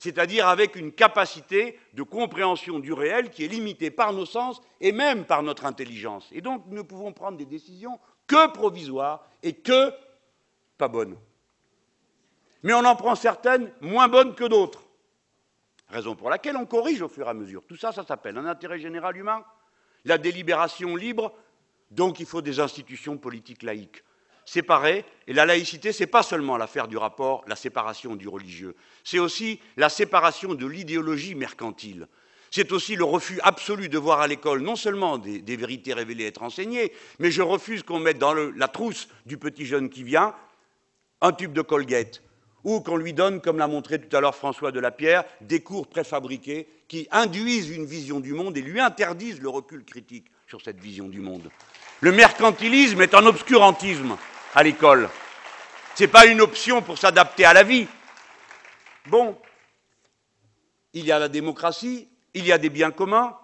[0.04, 4.92] c'est-à-dire avec une capacité de compréhension du réel qui est limitée par nos sens et
[4.92, 6.28] même par notre intelligence.
[6.32, 9.94] Et donc nous ne pouvons prendre des décisions que provisoires et que
[10.76, 11.16] pas bonnes.
[12.62, 14.84] Mais on en prend certaines moins bonnes que d'autres.
[15.88, 17.64] Raison pour laquelle on corrige au fur et à mesure.
[17.66, 19.42] Tout ça, ça s'appelle un intérêt général humain,
[20.04, 21.32] la délibération libre,
[21.90, 24.02] donc il faut des institutions politiques laïques
[24.44, 25.04] séparés.
[25.26, 29.18] Et la laïcité, ce n'est pas seulement l'affaire du rapport, la séparation du religieux, c'est
[29.18, 32.08] aussi la séparation de l'idéologie mercantile.
[32.50, 36.44] C'est aussi le refus absolu de voir à l'école non seulement des, vérités révélées être
[36.44, 40.36] enseignées, mais je refuse qu'on mette dans la trousse du petit jeune qui vient
[41.20, 42.22] un tube de Colgate,
[42.62, 45.60] ou qu'on lui donne, comme l'a montré tout à l'heure François de la Pierre, des
[45.60, 50.60] cours préfabriqués qui induisent une vision du monde et lui interdisent le recul critique sur
[50.60, 51.50] cette vision du monde.
[52.04, 54.18] Le mercantilisme est un obscurantisme
[54.54, 55.08] à l'école.
[55.94, 57.88] Ce n'est pas une option pour s'adapter à la vie.
[59.06, 59.38] Bon,
[60.92, 63.38] il y a la démocratie, il y a des biens communs.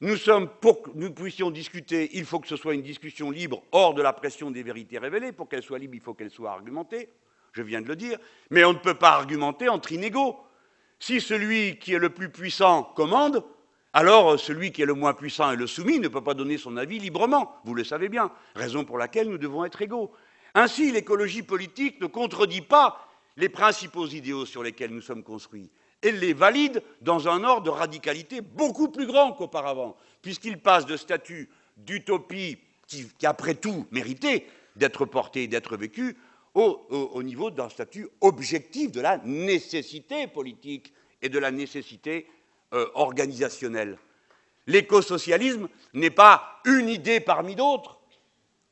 [0.00, 3.62] Nous sommes, pour que nous puissions discuter, il faut que ce soit une discussion libre,
[3.70, 5.30] hors de la pression des vérités révélées.
[5.30, 7.10] Pour qu'elle soit libre, il faut qu'elle soit argumentée.
[7.52, 8.18] Je viens de le dire.
[8.50, 10.36] Mais on ne peut pas argumenter entre inégaux.
[10.98, 13.44] Si celui qui est le plus puissant commande,
[13.94, 16.76] alors celui qui est le moins puissant et le soumis ne peut pas donner son
[16.76, 17.60] avis librement.
[17.64, 18.30] Vous le savez bien.
[18.56, 20.12] Raison pour laquelle nous devons être égaux.
[20.54, 25.70] Ainsi, l'écologie politique ne contredit pas les principaux idéaux sur lesquels nous sommes construits.
[26.02, 30.96] Elle les valide dans un ordre de radicalité beaucoup plus grand qu'auparavant, puisqu'il passe de
[30.96, 36.16] statut d'utopie qui, après tout, méritait d'être porté et d'être vécu,
[36.54, 42.28] au, niveau d'un statut objectif de la nécessité politique et de la nécessité
[42.72, 43.98] euh, organisationnelle.
[44.66, 47.98] L'écosocialisme n'est pas une idée parmi d'autres,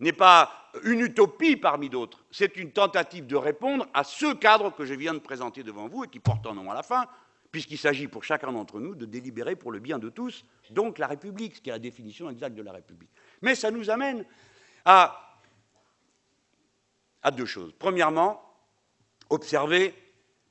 [0.00, 4.86] n'est pas une utopie parmi d'autres, c'est une tentative de répondre à ce cadre que
[4.86, 7.06] je viens de présenter devant vous et qui porte un nom à la fin,
[7.50, 11.06] puisqu'il s'agit pour chacun d'entre nous de délibérer pour le bien de tous, donc la
[11.06, 13.10] République, ce qui est la définition exacte de la République.
[13.42, 14.24] Mais ça nous amène
[14.86, 15.38] à,
[17.22, 17.74] à deux choses.
[17.78, 18.42] Premièrement,
[19.28, 19.94] observer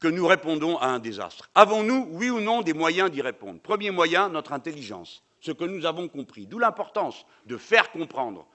[0.02, 1.50] que nous répondons à un désastre.
[1.56, 3.62] Avons-nous, oui ou non, des moyens d'y répondre?
[3.62, 8.46] Premier moyen, notre intelligence, ce que nous avons compris, d'où l'importance de faire comprendre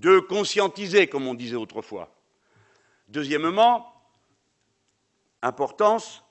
[0.00, 2.10] de conscientiser, comme on disait autrefois.
[3.08, 3.92] Deuxièmement,
[5.42, 6.24] importance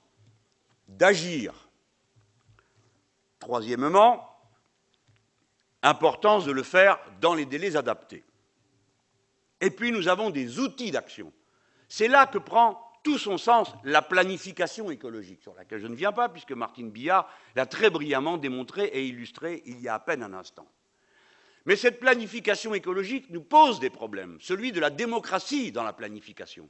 [0.88, 1.54] d'agir.
[3.40, 4.28] Troisièmement,
[5.84, 8.24] importance de le faire dans les délais adaptés.
[9.62, 11.32] Et puis nous avons des outils d'action.
[11.88, 16.12] C'est là que prend tout son sens la planification écologique, sur laquelle je ne viens
[16.12, 20.24] pas, puisque Martine Billard l'a très brillamment démontré et illustré il y a à peine
[20.24, 20.68] un instant.
[21.66, 26.70] Mais cette planification écologique nous pose des problèmes, celui de la démocratie dans la planification.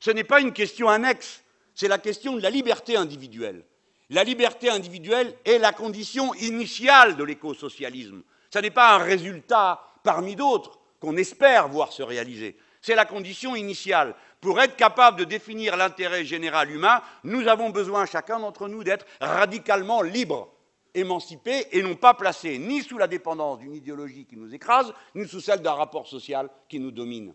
[0.00, 1.42] Ce n'est pas une question annexe,
[1.74, 3.64] c'est la question de la liberté individuelle.
[4.10, 8.22] La liberté individuelle est la condition initiale de l'écosocialisme.
[8.50, 12.56] Ce n'est pas un résultat parmi d'autres qu'on espère voir se réaliser.
[12.80, 14.14] C'est la condition initiale.
[14.40, 19.06] Pour être capable de définir l'intérêt général humain, nous avons besoin, chacun d'entre nous, d'être
[19.20, 20.52] radicalement libre
[20.94, 25.26] émancipés et non pas placés ni sous la dépendance d'une idéologie qui nous écrase, ni
[25.26, 27.34] sous celle d'un rapport social qui nous domine.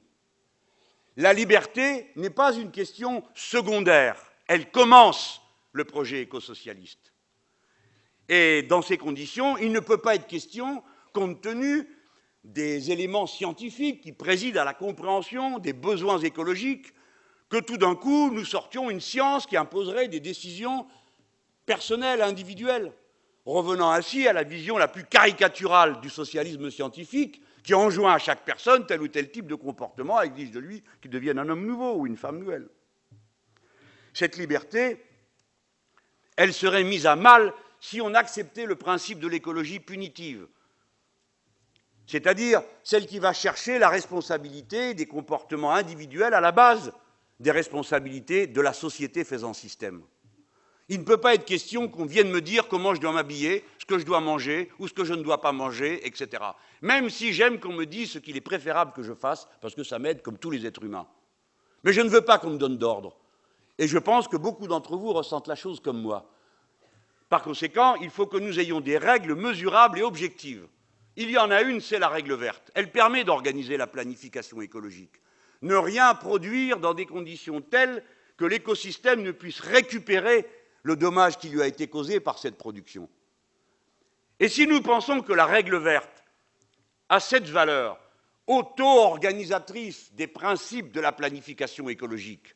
[1.17, 7.13] La liberté n'est pas une question secondaire, elle commence le projet écosocialiste.
[8.29, 11.87] Et dans ces conditions, il ne peut pas être question, compte tenu
[12.43, 16.93] des éléments scientifiques qui président à la compréhension des besoins écologiques,
[17.49, 20.85] que tout d'un coup nous sortions une science qui imposerait des décisions
[21.65, 22.91] personnelles, individuelles,
[23.45, 28.43] revenant ainsi à la vision la plus caricaturale du socialisme scientifique, qui enjoint à chaque
[28.43, 31.95] personne tel ou tel type de comportement, exige de lui qu'il devienne un homme nouveau
[31.95, 32.67] ou une femme nouvelle.
[34.13, 35.01] Cette liberté,
[36.35, 40.47] elle serait mise à mal si on acceptait le principe de l'écologie punitive,
[42.05, 46.91] c'est-à-dire celle qui va chercher la responsabilité des comportements individuels à la base
[47.39, 50.03] des responsabilités de la société faisant système.
[50.89, 53.85] Il ne peut pas être question qu'on vienne me dire comment je dois m'habiller, ce
[53.85, 56.43] que je dois manger ou ce que je ne dois pas manger, etc.
[56.81, 59.83] Même si j'aime qu'on me dise ce qu'il est préférable que je fasse, parce que
[59.83, 61.07] ça m'aide comme tous les êtres humains.
[61.83, 63.17] Mais je ne veux pas qu'on me donne d'ordre.
[63.77, 66.29] Et je pense que beaucoup d'entre vous ressentent la chose comme moi.
[67.29, 70.67] Par conséquent, il faut que nous ayons des règles mesurables et objectives.
[71.15, 72.71] Il y en a une, c'est la règle verte.
[72.73, 75.21] Elle permet d'organiser la planification écologique.
[75.61, 78.03] Ne rien produire dans des conditions telles
[78.37, 80.45] que l'écosystème ne puisse récupérer
[80.81, 83.09] le dommage qui lui a été causé par cette production.
[84.39, 86.23] Et si nous pensons que la règle verte
[87.09, 87.99] a cette valeur
[88.47, 92.55] auto-organisatrice des principes de la planification écologique,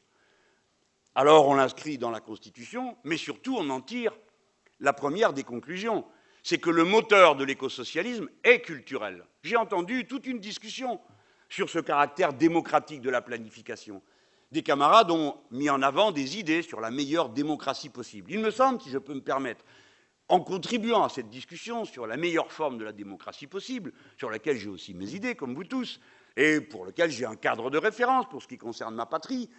[1.15, 4.17] alors on l'inscrit dans la Constitution, mais surtout on en tire
[4.80, 6.06] la première des conclusions,
[6.47, 9.25] c'est que le moteur de l'écosocialisme est culturel.
[9.43, 11.01] J'ai entendu toute une discussion
[11.49, 14.01] sur ce caractère démocratique de la planification.
[14.53, 18.31] Des camarades ont mis en avant des idées sur la meilleure démocratie possible.
[18.31, 19.65] Il me semble, si je peux me permettre,
[20.29, 24.55] en contribuant à cette discussion sur la meilleure forme de la démocratie possible, sur laquelle
[24.55, 25.99] j'ai aussi mes idées, comme vous tous,
[26.38, 29.49] et pour lequel j'ai un cadre de référence pour ce qui concerne ma patrie,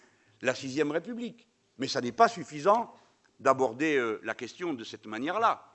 [0.41, 1.49] la Sixième République.
[1.77, 2.95] Mais ça n'est pas suffisant
[3.41, 5.69] d'aborder euh, la question de cette manière-là.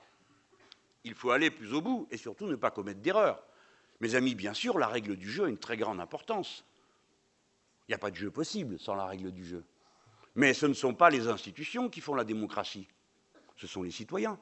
[1.04, 3.42] Il faut aller plus au bout et surtout ne pas commettre d'erreurs.
[4.00, 6.64] Mes amis, bien sûr, la règle du jeu a une très grande importance.
[7.86, 9.62] Il n'y a pas de jeu possible sans la règle du jeu.
[10.34, 12.88] Mais ce ne sont pas les institutions qui font la démocratie,
[13.56, 14.38] ce sont les citoyens.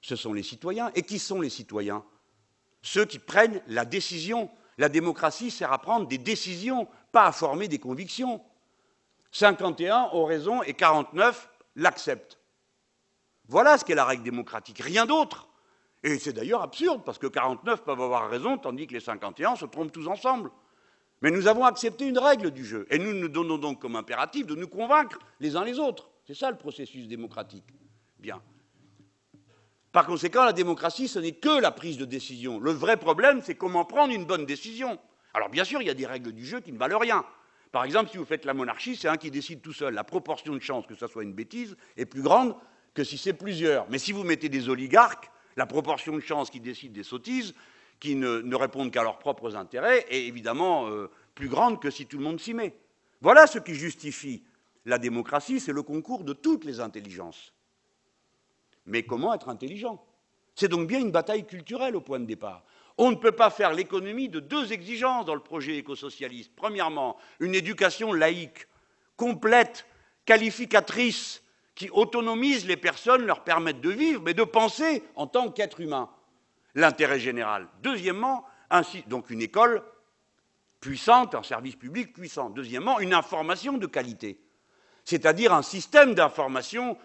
[0.00, 0.90] Ce sont les citoyens.
[0.94, 2.04] Et qui sont les citoyens?
[2.82, 4.50] Ceux qui prennent la décision.
[4.78, 8.42] La démocratie sert à prendre des décisions, pas à former des convictions.
[9.30, 12.38] 51 ont raison et 49 l'acceptent.
[13.52, 15.46] Voilà ce qu'est la règle démocratique, rien d'autre.
[16.02, 19.66] Et c'est d'ailleurs absurde, parce que 49 peuvent avoir raison, tandis que les 51 se
[19.66, 20.50] trompent tous ensemble.
[21.20, 24.46] Mais nous avons accepté une règle du jeu, et nous nous donnons donc comme impératif
[24.46, 26.08] de nous convaincre les uns les autres.
[26.26, 27.66] C'est ça le processus démocratique.
[28.18, 28.40] Bien.
[29.92, 32.58] Par conséquent, la démocratie, ce n'est que la prise de décision.
[32.58, 34.98] Le vrai problème, c'est comment prendre une bonne décision.
[35.34, 37.22] Alors bien sûr, il y a des règles du jeu qui ne valent rien.
[37.70, 39.92] Par exemple, si vous faites la monarchie, c'est un qui décide tout seul.
[39.92, 42.56] La proportion de chances que ça soit une bêtise est plus grande
[42.94, 43.88] que si c'est plusieurs.
[43.90, 47.54] Mais si vous mettez des oligarques, la proportion de chances qu'ils décident des sottises,
[48.00, 52.18] qui ne, répondent qu'à leurs propres intérêts, est évidemment euh, plus grande que si tout
[52.18, 52.74] le monde s'y met.
[53.20, 54.42] Voilà ce qui justifie
[54.84, 57.54] la démocratie, c'est le concours de toutes les intelligences.
[58.86, 60.04] Mais comment être intelligent?
[60.54, 62.64] C'est donc bien une bataille culturelle au point de départ.
[62.98, 66.52] On ne peut pas faire l'économie de deux exigences dans le projet écosocialiste.
[66.54, 68.66] Premièrement, une éducation laïque,
[69.16, 69.86] complète,
[70.24, 71.41] qualificatrice,
[71.74, 76.10] qui autonomise les personnes, leur permette de vivre, mais de penser en tant qu'être humain
[76.74, 77.68] l'intérêt général.
[77.82, 78.44] Deuxièmement,
[79.06, 79.82] donc une école
[80.80, 82.50] puissante, un service public puissant.
[82.50, 84.38] Deuxièmement, une information de qualité,
[85.04, 86.98] c'est-à-dire un système d'information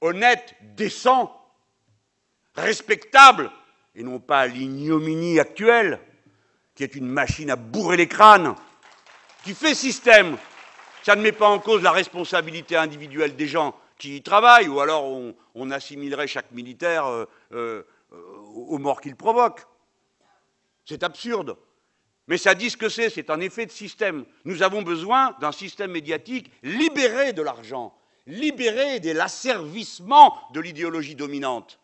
[0.00, 1.40] honnête, décent,
[2.54, 3.50] respectable,
[3.94, 6.00] et non pas l'ignominie actuelle,
[6.74, 8.54] qui est une machine à bourrer les crânes,
[9.44, 10.36] qui fait système.
[11.04, 14.80] Ça ne met pas en cause la responsabilité individuelle des gens qui y travaillent, ou
[14.80, 15.04] alors
[15.54, 17.82] on, assimilerait chaque militaire euh, euh,
[18.54, 19.66] aux morts qu'il provoque.
[20.86, 21.58] C'est absurde.
[22.26, 24.24] Mais ça dit ce que c'est, c'est un effet de système.
[24.46, 27.94] Nous avons besoin d'un système médiatique libéré de l'argent,
[28.26, 31.78] libéré des l'asservissement de l'idéologie dominante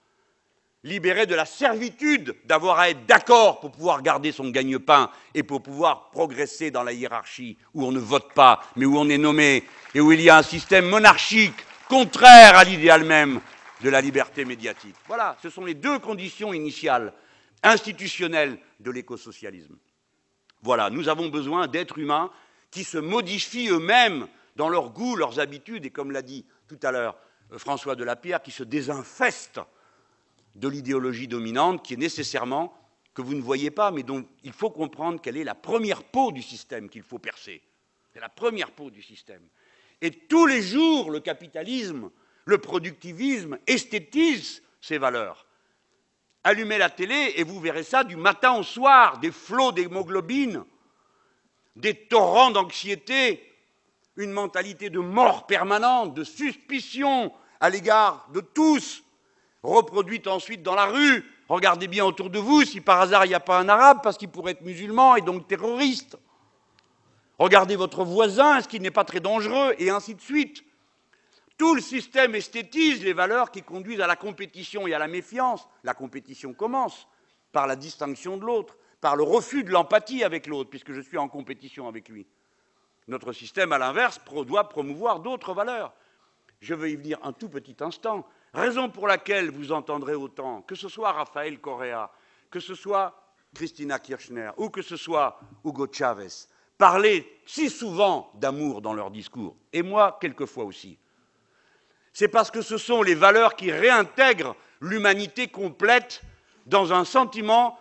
[0.83, 5.62] libéré de la servitude d'avoir à être d'accord pour pouvoir garder son gagne-pain et pour
[5.62, 9.64] pouvoir progresser dans la hiérarchie où on ne vote pas, mais où on est nommé
[9.95, 11.55] et où il y a un système monarchique
[11.88, 13.40] contraire à l'idéal même
[13.83, 14.95] de la liberté médiatique.
[15.07, 17.12] Voilà, ce sont les deux conditions initiales
[17.62, 19.77] institutionnelles de l'écosocialisme.
[20.62, 22.31] Voilà, nous avons besoin d'êtres humains
[22.71, 26.93] qui se modifient eux-mêmes dans leurs goûts, leurs habitudes, et comme l'a dit tout à
[26.93, 27.16] l'heure
[27.53, 29.61] euh, François de Lapierre, qui se désinfestent
[30.54, 32.74] de l'idéologie dominante qui est nécessairement,
[33.14, 36.32] que vous ne voyez pas, mais dont il faut comprendre qu'elle est la première peau
[36.32, 37.62] du système qu'il faut percer.
[38.12, 39.42] C'est la première peau du système.
[40.00, 42.10] Et tous les jours, le capitalisme,
[42.44, 45.46] le productivisme esthétise ces valeurs.
[46.42, 50.64] Allumez la télé et vous verrez ça du matin au soir, des flots d'hémoglobine,
[51.76, 53.46] des torrents d'anxiété,
[54.16, 59.04] une mentalité de mort permanente, de suspicion à l'égard de tous,
[59.62, 61.25] reproduite ensuite dans la rue.
[61.49, 64.16] Regardez bien autour de vous si par hasard il n'y a pas un arabe parce
[64.16, 66.16] qu'il pourrait être musulman et donc terroriste.
[67.38, 70.62] Regardez votre voisin, est-ce qu'il n'est pas très dangereux Et ainsi de suite.
[71.57, 75.66] Tout le système esthétise les valeurs qui conduisent à la compétition et à la méfiance.
[75.85, 77.07] La compétition commence
[77.53, 81.18] par la distinction de l'autre, par le refus de l'empathie avec l'autre, puisque je suis
[81.18, 82.27] en compétition avec lui.
[83.09, 85.92] Notre système, à l'inverse, doit promouvoir d'autres valeurs.
[86.61, 88.27] Je veux y venir un tout petit instant.
[88.52, 92.10] Raison pour laquelle vous entendrez autant, que ce soit Raphaël Correa,
[92.50, 93.14] que ce soit
[93.54, 96.28] Christina Kirchner ou que ce soit Hugo Chavez,
[96.76, 100.98] parler si souvent d'amour dans leur discours, et moi quelquefois aussi.
[102.12, 106.22] C'est parce que ce sont les valeurs qui réintègrent l'humanité complète
[106.66, 107.78] dans un sentiment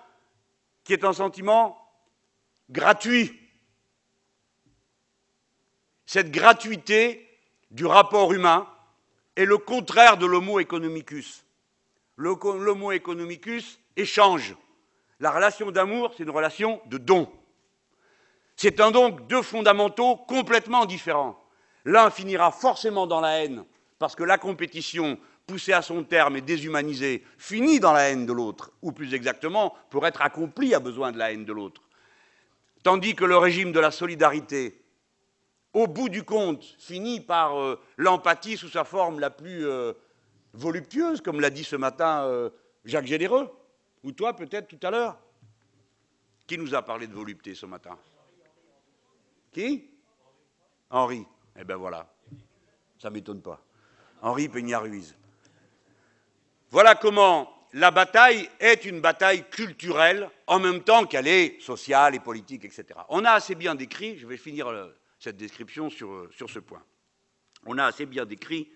[0.83, 1.77] qui est un sentiment
[2.69, 3.39] gratuit,
[6.05, 7.27] cette gratuité
[7.71, 8.67] du rapport humain
[9.39, 11.45] est le contraire de l'homo economicus.
[12.17, 14.53] L'homo economicus échange.
[15.21, 17.31] La relation d'amour, c'est une relation de don.
[18.57, 21.41] C'est un donc deux fondamentaux complètement différents.
[21.85, 23.63] L'un finira forcément dans la haine,
[23.97, 28.33] parce que la compétition, poussée à son terme et déshumanisée, finit dans la haine de
[28.33, 31.83] l'autre, ou plus exactement, pour être accomplie, a besoin de la haine de l'autre.
[32.83, 34.81] Tandis que le régime de la solidarité,
[35.73, 39.93] au bout du compte, finit par euh, l'empathie sous sa forme la plus euh,
[40.53, 42.49] voluptueuse, comme l'a dit ce matin euh,
[42.85, 43.49] Jacques Généreux,
[44.03, 45.17] ou toi peut-être tout à l'heure.
[46.47, 47.97] Qui nous a parlé de volupté ce matin?
[49.51, 49.87] Qui?
[50.89, 51.25] Henri.
[51.59, 52.11] Eh bien voilà,
[52.97, 53.61] ça ne m'étonne pas.
[54.21, 55.15] Henri Peña-Ruiz.
[56.71, 62.19] Voilà comment la bataille est une bataille culturelle en même temps qu'elle est sociale et
[62.19, 62.85] politique, etc.
[63.09, 64.71] On a assez bien décrit, je vais finir
[65.19, 66.83] cette description sur, sur ce point.
[67.65, 68.71] On a assez bien décrit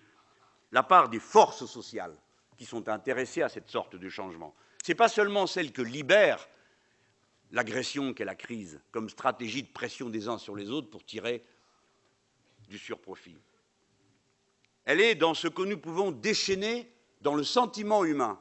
[0.72, 2.16] la part des forces sociales
[2.56, 4.54] qui sont intéressées à cette sorte de changement.
[4.84, 6.46] Ce n'est pas seulement celle que libère
[7.50, 11.44] l'agression qu'est la crise comme stratégie de pression des uns sur les autres pour tirer
[12.68, 13.38] du surprofit.
[14.84, 16.90] Elle est dans ce que nous pouvons déchaîner
[17.22, 18.38] dans le sentiment humain,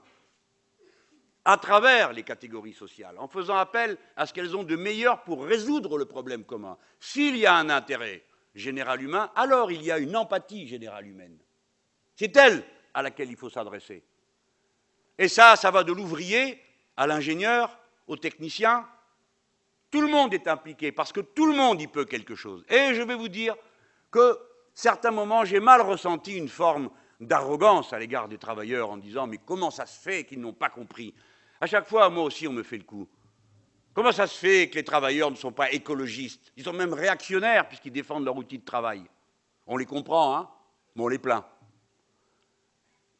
[1.45, 5.45] à travers les catégories sociales, en faisant appel à ce qu'elles ont de meilleur pour
[5.45, 6.77] résoudre le problème commun.
[6.99, 8.23] S'il y a un intérêt
[8.55, 11.37] général humain, alors il y a une empathie générale humaine.
[12.15, 14.03] C'est elle à laquelle il faut s'adresser.
[15.17, 16.61] Et ça, ça va de l'ouvrier
[16.95, 17.77] à l'ingénieur,
[18.07, 18.87] au technicien.
[19.91, 22.63] Tout le monde est impliqué parce que tout le monde y peut quelque chose.
[22.69, 23.55] Et je vais vous dire
[24.11, 24.39] que
[24.73, 29.39] certains moments, j'ai mal ressenti une forme d'arrogance à l'égard des travailleurs en disant mais
[29.43, 31.13] comment ça se fait qu'ils n'ont pas compris
[31.63, 33.07] à chaque fois, moi aussi, on me fait le coup.
[33.93, 36.51] Comment ça se fait que les travailleurs ne sont pas écologistes?
[36.57, 39.01] Ils sont même réactionnaires puisqu'ils défendent leur outil de travail.
[39.65, 40.49] On les comprend, hein
[40.93, 41.45] mais on les plaint.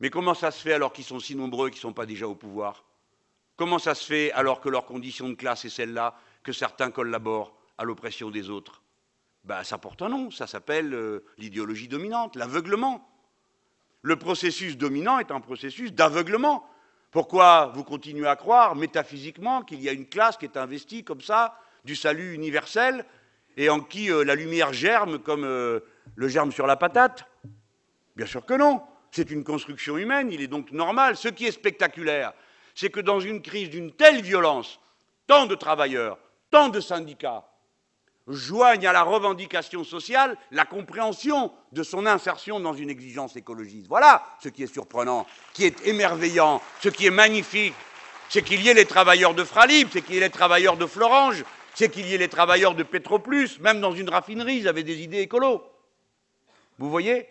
[0.02, 2.28] Mais comment ça se fait alors qu'ils sont si nombreux qu'ils ne sont pas déjà
[2.28, 2.84] au pouvoir?
[3.56, 7.56] Comment ça se fait alors que leur condition de classe est celle-là, que certains collaborent
[7.78, 8.84] à l'oppression des autres?
[9.46, 13.10] Ben, Ça porte un nom, ça s'appelle euh, l'idéologie dominante, l'aveuglement.
[14.02, 16.68] Le processus dominant est un processus d'aveuglement.
[17.14, 21.22] Pourquoi vous continuez à croire métaphysiquement qu'il y a une classe qui est investie comme
[21.22, 23.06] ça du salut universel
[23.56, 25.82] et en qui euh, la lumière germe comme euh,
[26.16, 27.26] le germe sur la patate?
[28.16, 28.82] Bien sûr que non.
[29.12, 31.16] C'est une construction humaine, il est donc normal.
[31.16, 32.34] Ce qui est spectaculaire,
[32.74, 34.80] c'est que dans une crise d'une telle violence,
[35.28, 36.18] tant de travailleurs,
[36.50, 37.48] tant de syndicats,
[38.28, 43.88] joignent à la revendication sociale la compréhension de son insertion dans une exigence écologiste.
[43.88, 47.74] Voilà ce qui est surprenant, qui est émerveillant, ce qui est magnifique.
[48.30, 50.86] C'est qu'il y ait les travailleurs de Fralib, c'est qu'il y ait les travailleurs de
[50.86, 51.44] Florange,
[51.76, 55.02] c'est qu'il y ait les travailleurs de Petroplus, même dans une raffinerie, ils avaient des
[55.02, 55.64] idées écolo.
[56.80, 57.28] Vous voyez?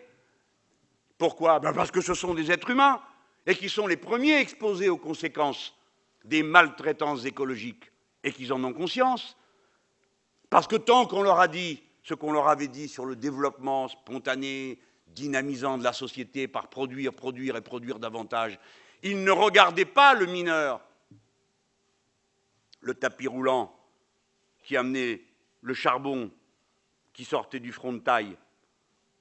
[1.17, 1.59] Pourquoi?
[1.59, 3.01] Ben Parce que ce sont des êtres humains
[3.45, 5.73] et qui sont les premiers exposés aux conséquences
[6.23, 7.91] des maltraitances écologiques
[8.23, 9.35] et qu'ils en ont conscience.
[10.53, 13.87] Parce que tant qu'on leur a dit ce qu'on leur avait dit sur le développement
[13.87, 14.77] spontané,
[15.07, 18.59] dynamisant de la société par produire, produire et produire davantage,
[19.01, 20.79] ils ne regardaient pas le mineur,
[22.81, 23.75] le tapis roulant
[24.63, 25.23] qui amenait
[25.63, 26.29] le charbon
[27.13, 28.37] qui sortait du front de taille,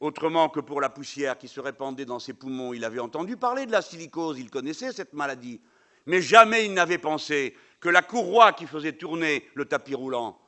[0.01, 2.75] autrement que pour la poussière qui se répandait dans ses poumons.
[2.75, 5.63] Il avait entendu parler de la silicose, il connaissait cette maladie.
[6.05, 10.39] Mais jamais il n'avait pensé que la courroie qui faisait tourner le tapis roulant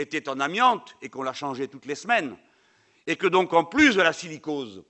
[0.00, 2.36] était en amiante et qu'on la changeait toutes les semaines.
[3.06, 4.84] Et que donc, en plus de la silicose,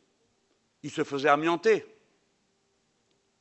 [0.82, 1.86] il se faisait amianter.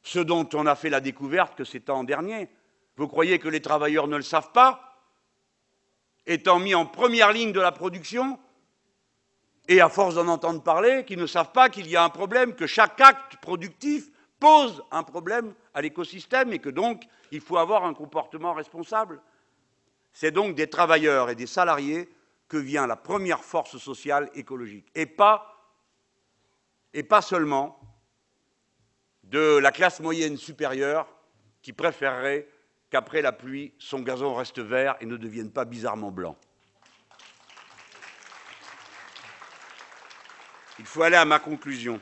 [0.01, 2.49] Ce dont on a fait la découverte que c'est en dernier.
[2.95, 5.01] Vous croyez que les travailleurs ne le savent pas?
[6.25, 8.39] Étant mis en première ligne de la production,
[9.69, 12.55] et à force d'en entendre parler, qu'ils ne savent pas qu'il y a un problème,
[12.55, 14.09] que chaque acte productif
[14.39, 19.21] pose un problème à l'écosystème et que donc il faut avoir un comportement responsable.
[20.13, 22.09] C'est donc des travailleurs et des salariés
[22.47, 25.55] que vient la première force sociale écologique, et pas,
[27.21, 27.79] seulement
[29.23, 31.07] de la classe moyenne supérieure
[31.61, 32.47] qui préférerait
[32.89, 36.35] qu'après la pluie, son gazon reste vert et ne devienne pas bizarrement blanc.
[40.79, 42.01] Il faut aller à ma conclusion.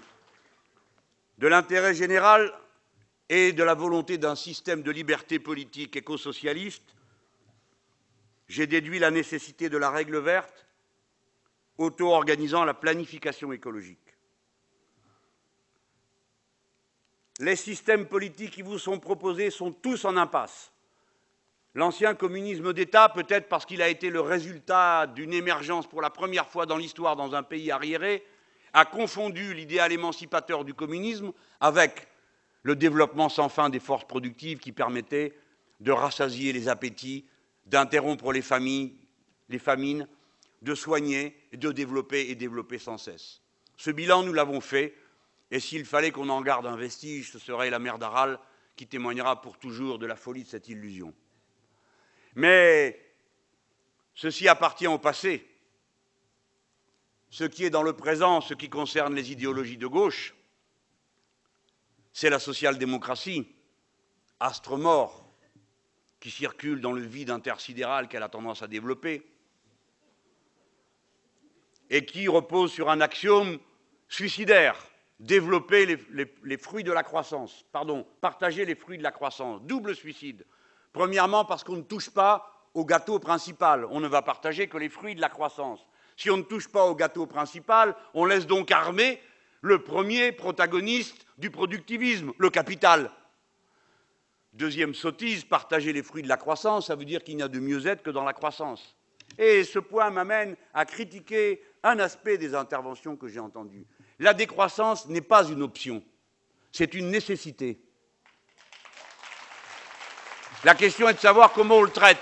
[1.39, 2.53] De l'intérêt général
[3.27, 6.95] et de la volonté d'un système de liberté politique éco-socialiste,
[8.47, 10.65] j'ai déduit la nécessité de la règle verte
[11.77, 13.99] auto-organisant la planification écologique.
[17.39, 20.71] Les systèmes politiques qui vous sont proposés sont tous en impasse.
[21.75, 26.47] L'ancien communisme d'État, peut-être parce qu'il a été le résultat d'une émergence pour la première
[26.47, 28.25] fois dans l'histoire dans un pays arriéré,
[28.73, 32.07] a confondu l'idéal émancipateur du communisme avec
[32.63, 35.37] le développement sans fin des forces productives qui permettaient
[35.79, 37.25] de rassasier les appétits,
[37.67, 38.95] d'interrompre les familles,
[39.49, 40.07] les famines,
[40.61, 43.41] de soigner, de développer et développer sans cesse.
[43.77, 44.95] Ce bilan, nous l'avons fait,
[45.51, 48.39] et s'il fallait qu'on en garde un vestige, ce serait la mer d'Aral
[48.75, 51.13] qui témoignera pour toujours de la folie de cette illusion.
[52.35, 52.99] Mais
[54.13, 55.47] ceci appartient au passé.
[57.29, 60.35] Ce qui est dans le présent, ce qui concerne les idéologies de gauche,
[62.13, 63.47] c'est la social-démocratie,
[64.39, 65.26] astre mort,
[66.19, 69.25] qui circule dans le vide intersidéral qu'elle a tendance à développer,
[71.89, 73.59] et qui repose sur un axiome
[74.09, 74.75] suicidaire
[75.19, 75.97] développer les,
[76.43, 80.45] les, fruits de la croissance, pardon, partager les fruits de la croissance, double suicide.
[80.93, 84.89] Premièrement, parce qu'on ne touche pas au gâteau principal, on ne va partager que les
[84.89, 85.85] fruits de la croissance.
[86.15, 89.21] Si on ne touche pas au gâteau principal, on laisse donc armer
[89.61, 93.11] le premier protagoniste du productivisme, le capital.
[94.57, 97.59] Deuxième sottise, partager les fruits de la croissance, ça veut dire qu'il n'y a de
[97.59, 98.97] mieux-être que dans la croissance.
[99.37, 103.85] Et ce point m'amène à critiquer un aspect des interventions que j'ai entendues.
[104.17, 106.03] La décroissance n'est pas une option,
[106.71, 107.79] c'est une nécessité.
[110.63, 112.17] La question est de savoir comment on le traite.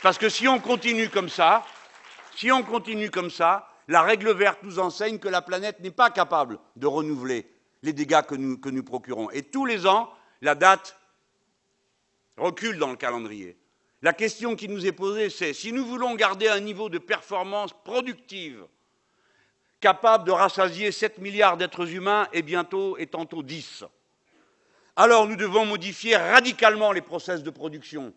[0.00, 1.64] Parce que si on continue comme ça,
[2.36, 6.10] si on continue comme ça, la règle verte nous enseigne que la planète n'est pas
[6.10, 7.50] capable de renouveler
[7.82, 9.28] les dégâts que nous, que nous procurons.
[9.32, 10.08] Et tous les ans,
[10.40, 10.96] la date
[12.36, 13.56] recule dans le calendrier.
[14.02, 17.72] La question qui nous est posée, c'est si nous voulons garder un niveau de performance
[17.84, 18.64] productive
[19.80, 23.84] capable de rassasier 7 milliards d'êtres humains et bientôt et tantôt 10.
[24.96, 28.14] Alors nous devons modifier radicalement les process de production.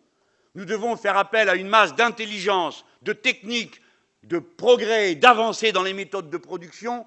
[0.55, 3.81] Nous devons faire appel à une masse d'intelligence, de techniques,
[4.23, 7.05] de progrès, d'avancées dans les méthodes de production,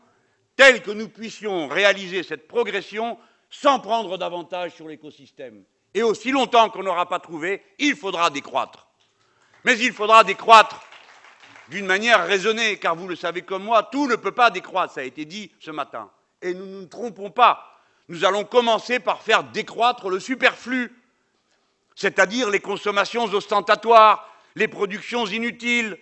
[0.56, 5.64] telles que nous puissions réaliser cette progression sans prendre davantage sur l'écosystème.
[5.94, 8.86] Et aussi longtemps qu'on n'aura pas trouvé, il faudra décroître.
[9.64, 10.80] Mais il faudra décroître
[11.68, 15.00] d'une manière raisonnée, car vous le savez comme moi, tout ne peut pas décroître, ça
[15.00, 16.10] a été dit ce matin.
[16.42, 17.80] Et nous ne nous trompons pas.
[18.08, 20.92] Nous allons commencer par faire décroître le superflu,
[21.94, 25.96] c'est-à-dire les consommations ostentatoires, les productions inutiles.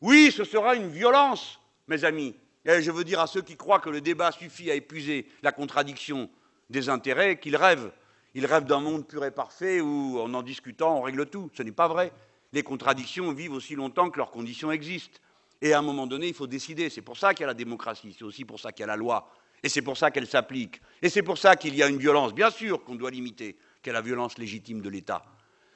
[0.00, 2.34] Oui, ce sera une violence, mes amis.
[2.64, 5.52] Et je veux dire à ceux qui croient que le débat suffit à épuiser la
[5.52, 6.30] contradiction
[6.70, 7.90] des intérêts qu'ils rêvent.
[8.34, 11.50] Ils rêvent d'un monde pur et parfait où, en en discutant, on règle tout.
[11.54, 12.12] Ce n'est pas vrai
[12.52, 15.20] les contradictions vivent aussi longtemps que leurs conditions existent.
[15.62, 16.90] Et à un moment donné, il faut décider.
[16.90, 18.86] C'est pour ça qu'il y a la démocratie, c'est aussi pour ça qu'il y a
[18.86, 19.30] la loi,
[19.62, 20.80] et c'est pour ça qu'elle s'applique.
[21.02, 23.92] Et c'est pour ça qu'il y a une violence, bien sûr, qu'on doit limiter, qu'est
[23.92, 25.22] la violence légitime de l'État.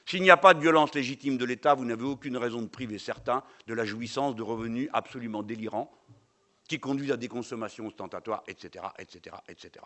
[0.06, 2.98] S'il n'y a pas de violence légitime de l'État, vous n'avez aucune raison de priver
[2.98, 5.90] certains de la jouissance de revenus absolument délirants
[6.68, 9.84] qui conduisent à des consommations ostentatoires, etc., etc., etc.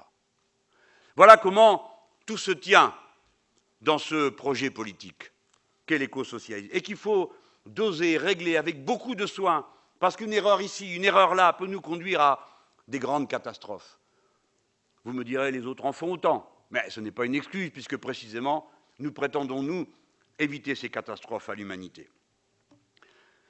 [1.16, 1.97] Voilà comment
[2.28, 2.94] tout se tient
[3.80, 5.32] dans ce projet politique
[5.86, 6.68] qu'est l'éco-socialisme.
[6.76, 7.32] Et qu'il faut
[7.64, 9.66] doser, régler avec beaucoup de soin,
[9.98, 12.46] parce qu'une erreur ici, une erreur là peut nous conduire à
[12.86, 13.98] des grandes catastrophes.
[15.04, 16.52] Vous me direz, les autres en font autant.
[16.70, 19.86] Mais ce n'est pas une excuse, puisque précisément, nous prétendons, nous,
[20.38, 22.10] éviter ces catastrophes à l'humanité.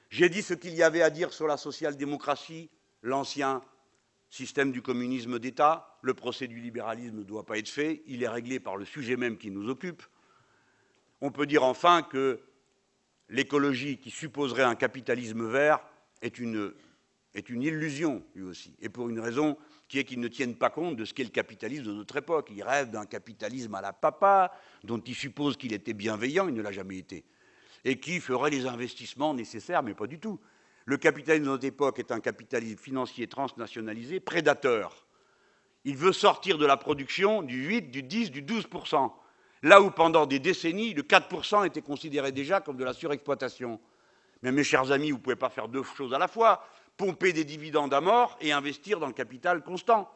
[0.08, 2.70] J'ai dit ce qu'il y avait à dire sur la social-démocratie,
[3.02, 3.60] l'ancien
[4.30, 5.98] système du communisme d'État.
[6.02, 9.16] Le procès du libéralisme ne doit pas être fait, il est réglé par le sujet
[9.16, 10.02] même qui nous occupe.
[11.20, 12.40] On peut dire enfin que
[13.28, 15.80] l'écologie qui supposerait un capitalisme vert
[16.22, 16.72] est une,
[17.34, 19.56] illusion, lui aussi, et pour une raison
[19.88, 22.50] qui est qu'ils ne tiennent pas compte de ce qu'est le capitalisme de notre époque.
[22.54, 24.52] Ils rêvent d'un capitalisme à la papa,
[24.84, 27.24] dont ils supposent qu'il était bienveillant, il ne l'a jamais été,
[27.84, 30.38] et qui ferait les investissements nécessaires, mais pas du tout.
[30.88, 35.06] Le capitalisme de notre époque est un capitalisme financier transnationalisé, prédateur.
[35.84, 38.68] Il veut sortir de la production du 8, du 10, du 12
[39.64, 43.78] là où pendant des décennies, le 4 était considéré déjà comme de la surexploitation.
[44.40, 46.64] Mais mes chers amis, vous ne pouvez pas faire deux choses à la fois
[46.96, 50.10] pomper des dividendes à mort et investir dans le capital constant.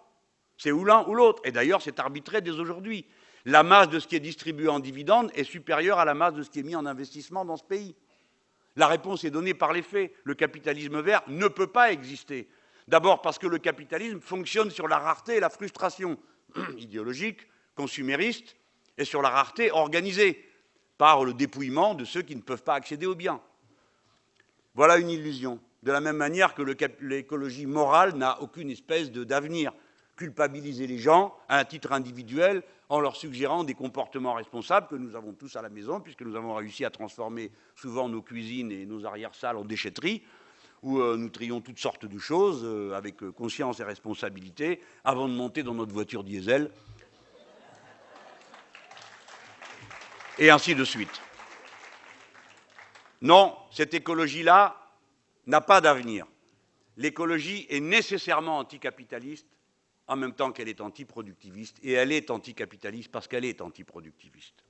[0.57, 1.43] C'est ou l'un ou l'autre.
[1.45, 3.05] Et d'ailleurs, c'est arbitré dès aujourd'hui.
[3.45, 6.43] La masse de ce qui est distribué en dividendes est supérieure à la masse de
[6.43, 7.95] ce qui est mis en investissement dans ce pays.
[8.77, 10.15] La réponse est donnée par les faits.
[10.25, 12.49] Le capitalisme vert ne peut pas exister.
[12.89, 16.19] D'abord parce que le capitalisme fonctionne sur la rareté et la frustration
[16.79, 18.57] idéologique, consumériste,
[18.99, 20.49] et sur la rareté organisée
[20.99, 23.41] par le dépouillement de ceux qui ne peuvent pas accéder aux biens.
[24.75, 26.63] Voilà une illusion de la même manière que
[27.01, 29.73] l'écologie morale n'a aucune espèce d'avenir.
[30.17, 35.17] Culpabiliser les gens à un titre individuel en leur suggérant des comportements responsables que nous
[35.17, 38.85] avons tous à la maison, puisque nous avons réussi à transformer souvent nos cuisines et
[38.85, 40.23] nos arrière-salles en déchetteries,
[40.83, 45.29] où euh, nous trions toutes sortes de choses euh, avec euh, conscience et responsabilité avant
[45.29, 46.71] de monter dans notre voiture diesel.
[50.39, 51.21] Et ainsi de suite.
[53.23, 54.83] Non, cette écologie-là,
[55.47, 56.27] n'a pas d'avenir.
[56.97, 59.47] L'écologie est nécessairement anticapitaliste
[60.13, 64.63] en même temps qu'elle est antiproductiviste, et elle est anticapitaliste parce qu'elle est antiproductiviste.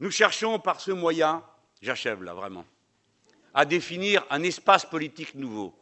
[0.00, 1.44] Nous cherchons par ce moyen,
[1.80, 2.64] j'achève là vraiment,
[3.54, 5.72] à définir un espace politique nouveau.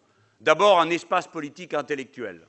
[0.41, 2.47] D'abord un espace politique intellectuel.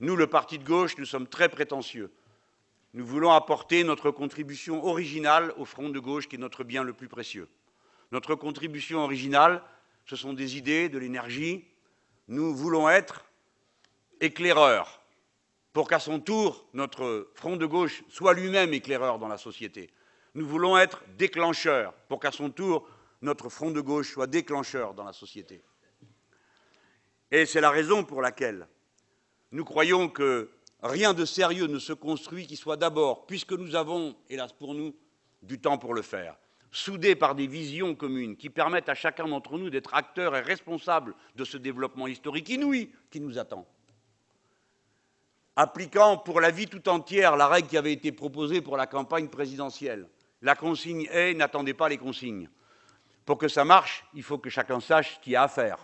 [0.00, 2.10] Nous, le parti de gauche, nous sommes très prétentieux.
[2.94, 6.94] Nous voulons apporter notre contribution originale au front de gauche qui est notre bien le
[6.94, 7.48] plus précieux.
[8.10, 9.62] Notre contribution originale,
[10.06, 11.66] ce sont des idées, de l'énergie.
[12.26, 13.26] Nous voulons être
[14.20, 14.99] éclaireurs
[15.80, 19.88] pour qu'à son tour, notre front de gauche soit lui-même éclaireur dans la société.
[20.34, 22.86] Nous voulons être déclencheurs pour qu'à son tour,
[23.22, 25.62] notre front de gauche soit déclencheur dans la société.
[27.30, 28.68] Et c'est la raison pour laquelle
[29.52, 30.50] nous croyons que
[30.82, 34.94] rien de sérieux ne se construit qui soit d'abord, puisque nous avons, hélas pour nous,
[35.40, 36.36] du temps pour le faire,
[36.70, 41.14] soudés par des visions communes qui permettent à chacun d'entre nous d'être acteur et responsable
[41.36, 43.66] de ce développement historique inouï qui nous attend.
[45.56, 49.28] Appliquant pour la vie tout entière la règle qui avait été proposée pour la campagne
[49.28, 50.08] présidentielle.
[50.42, 52.48] La consigne est n'attendez pas les consignes.
[53.26, 55.78] Pour que ça marche, il faut que chacun sache ce qu'il y a à faire.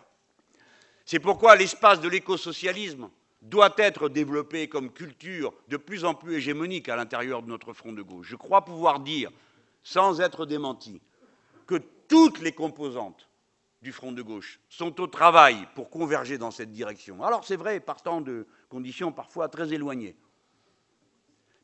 [1.05, 3.11] C'est pourquoi l'espace de l'écosocialisme
[3.43, 7.93] doit être développé comme culture de plus en plus hégémonique à l'intérieur de notre front
[7.93, 8.27] de gauche.
[8.29, 9.31] Je crois pouvoir dire
[9.83, 11.01] sans être démenti,
[11.67, 11.77] que
[12.09, 13.29] toutes les composantes
[13.83, 17.23] du front de gauche sont au travail pour converger dans cette direction.
[17.23, 20.17] Alors c'est vrai, partant de conditions parfois très éloignées.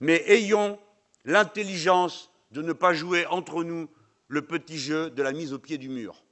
[0.00, 0.78] Mais ayons
[1.24, 3.88] l'intelligence de ne pas jouer entre nous
[4.28, 6.24] le petit jeu de la mise au pied du mur.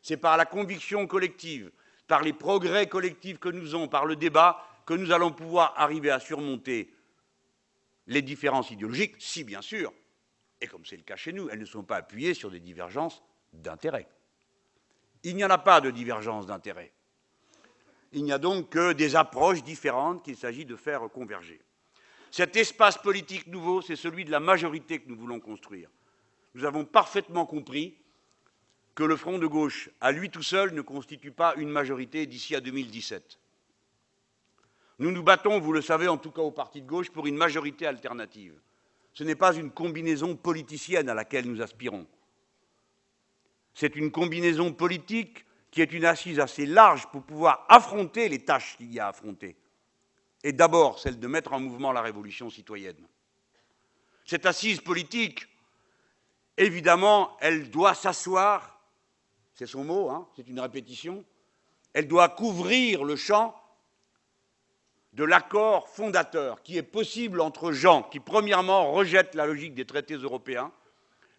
[0.00, 1.70] C'est par la conviction collective,
[2.06, 6.10] par les progrès collectifs que nous avons, par le débat, que nous allons pouvoir arriver
[6.10, 6.92] à surmonter
[8.06, 9.92] les différences idéologiques, si bien sûr
[10.62, 13.20] et comme c'est le cas chez nous, elles ne sont pas appuyées sur des divergences
[13.52, 14.08] d'intérêts.
[15.24, 16.92] Il n'y en a pas de divergence d'intérêts.
[18.12, 21.60] Il n'y a donc que des approches différentes qu'il s'agit de faire converger.
[22.30, 25.88] Cet espace politique nouveau, c'est celui de la majorité que nous voulons construire.
[26.54, 27.96] Nous avons parfaitement compris
[28.94, 32.54] que le Front de gauche, à lui tout seul, ne constitue pas une majorité d'ici
[32.54, 33.38] à 2017.
[34.98, 37.36] Nous nous battons, vous le savez, en tout cas au Parti de gauche, pour une
[37.36, 38.54] majorité alternative.
[39.14, 42.06] Ce n'est pas une combinaison politicienne à laquelle nous aspirons.
[43.74, 48.76] C'est une combinaison politique qui est une assise assez large pour pouvoir affronter les tâches
[48.76, 49.56] qu'il y a à affronter.
[50.44, 53.08] Et d'abord celle de mettre en mouvement la révolution citoyenne.
[54.26, 55.48] Cette assise politique,
[56.58, 58.80] évidemment, elle doit s'asseoir,
[59.54, 61.24] c'est son mot, hein, c'est une répétition,
[61.94, 63.58] elle doit couvrir le champ
[65.14, 70.14] de l'accord fondateur qui est possible entre gens qui, premièrement, rejettent la logique des traités
[70.14, 70.70] européens,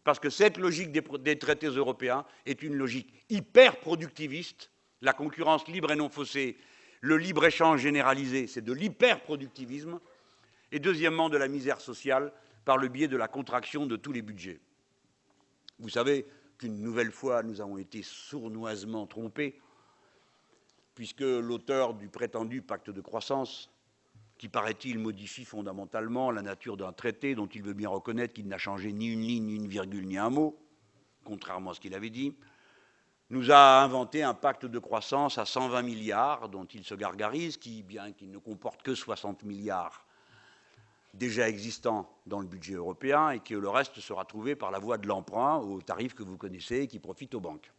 [0.03, 4.69] parce que cette logique des, traités européens est une logique hyper productiviste,
[5.01, 6.57] la concurrence libre et non faussée,
[7.01, 9.99] le libre-échange généralisé, c'est de l'hyper-productivisme,
[10.71, 12.33] et deuxièmement, de la misère sociale
[12.65, 14.59] par le biais de la contraction de tous les budgets.
[15.79, 16.25] Vous savez
[16.57, 19.59] qu'une nouvelle fois, nous avons été sournoisement trompés
[20.95, 23.72] puisque l'auteur du prétendu pacte de croissance
[24.37, 28.57] qui, paraît-il, modifie fondamentalement la nature d'un traité dont il veut bien reconnaître qu'il n'a
[28.57, 30.59] changé ni une ligne, ni une virgule, ni un mot,
[31.23, 32.35] contrairement à ce qu'il avait dit,
[33.29, 37.83] nous a inventé un pacte de croissance à 120 milliards, dont il se gargarise, qui,
[37.83, 40.05] bien qu'il ne comporte que 60 milliards
[41.13, 44.97] déjà existants dans le budget européen, et que le reste sera trouvé par la voie
[44.97, 47.71] de l'emprunt au tarif que vous connaissez et qui profite aux banques.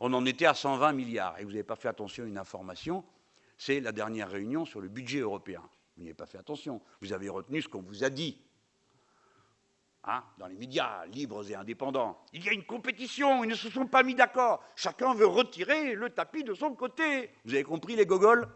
[0.00, 3.04] On en était à 120 milliards, et vous n'avez pas fait attention à une information,
[3.58, 5.62] c'est la dernière réunion sur le budget européen.
[6.00, 6.80] Vous n'y avez pas fait attention.
[7.02, 8.40] Vous avez retenu ce qu'on vous a dit.
[10.04, 12.18] Hein, dans les médias libres et indépendants.
[12.32, 14.64] Il y a une compétition, ils ne se sont pas mis d'accord.
[14.76, 17.28] Chacun veut retirer le tapis de son côté.
[17.44, 18.48] Vous avez compris, les gogoles?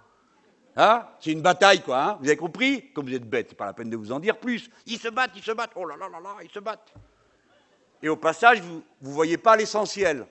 [0.77, 2.03] Hein C'est une bataille, quoi.
[2.03, 2.91] Hein vous avez compris?
[2.95, 4.71] Comme vous êtes bêtes, c'est pas la peine de vous en dire plus.
[4.87, 5.73] Ils se battent, ils se battent.
[5.77, 6.95] Oh là là là là, ils se battent.
[8.01, 10.27] Et au passage, vous ne voyez pas l'essentiel.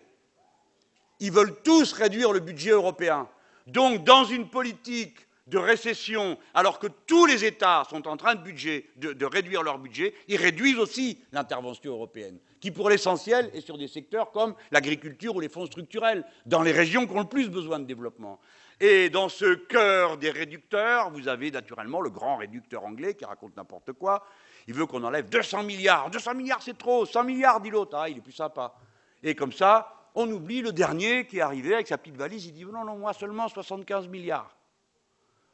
[1.19, 3.29] Ils veulent tous réduire le budget européen.
[3.67, 9.25] Donc, dans une politique de récession, alors que tous les États sont en train de,
[9.25, 14.31] réduire leur budget, ils réduisent aussi l'intervention européenne, qui pour l'essentiel est sur des secteurs
[14.31, 17.85] comme l'agriculture ou les fonds structurels, dans les régions qui ont le plus besoin de
[17.85, 18.39] développement.
[18.79, 23.55] Et dans ce cœur des réducteurs, vous avez naturellement le grand réducteur anglais qui raconte
[23.57, 24.25] n'importe quoi.
[24.67, 26.09] Il veut qu'on enlève 200 milliards.
[26.09, 27.05] 200 milliards, c'est trop.
[27.05, 27.95] 100 milliards, dit l'autre.
[27.97, 28.73] Ah, il est plus sympa.
[29.21, 32.45] Et comme ça, on oublie le dernier qui est arrivé avec sa petite valise.
[32.47, 34.57] Il dit non, non, moi seulement 75 milliards.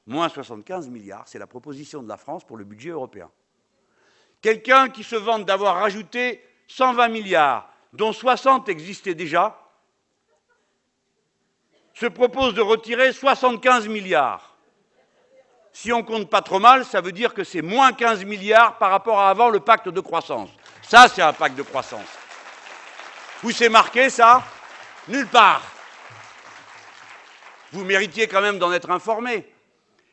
[0.09, 3.29] Moins 75 milliards, c'est la proposition de la France pour le budget européen.
[4.41, 9.55] Quelqu'un qui se vante d'avoir rajouté 120 milliards, dont 60 existaient déjà,
[11.93, 14.57] se propose de retirer 75 milliards.
[15.73, 18.89] Si on compte pas trop mal, ça veut dire que c'est moins 15 milliards par
[18.89, 20.49] rapport à avant le pacte de croissance.
[20.81, 22.17] Ça, c'est un pacte de croissance.
[23.43, 24.41] Où c'est marqué ça?
[25.07, 25.61] Nulle part.
[27.71, 29.45] Vous méritiez quand même d'en être informé.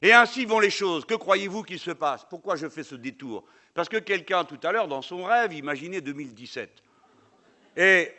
[0.03, 1.05] Et ainsi vont les choses.
[1.05, 2.27] Que croyez-vous qu'il se passe?
[2.29, 3.45] Pourquoi je fais ce détour?
[3.75, 6.71] Parce que quelqu'un, tout à l'heure, dans son rêve, imaginait 2017.
[7.77, 8.13] Et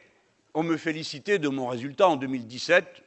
[0.54, 3.04] on me félicitait de mon résultat en 2017.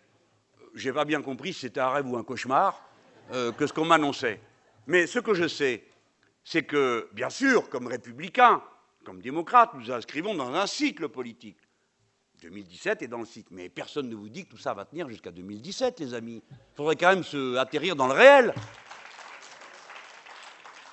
[0.74, 2.82] Je n'ai pas bien compris si c'était un rêve ou un cauchemar
[3.32, 4.40] euh, que ce qu'on m'annonçait.
[4.86, 5.84] Mais ce que je sais,
[6.44, 8.62] c'est que, bien sûr, comme républicains,
[9.04, 11.58] comme démocrates, nous inscrivons dans un cycle politique.
[12.40, 13.48] 2017 est dans le cycle.
[13.52, 16.42] Mais personne ne vous dit que tout ça va tenir jusqu'à 2017, les amis.
[16.50, 18.54] Il faudrait quand même se atterrir dans le réel.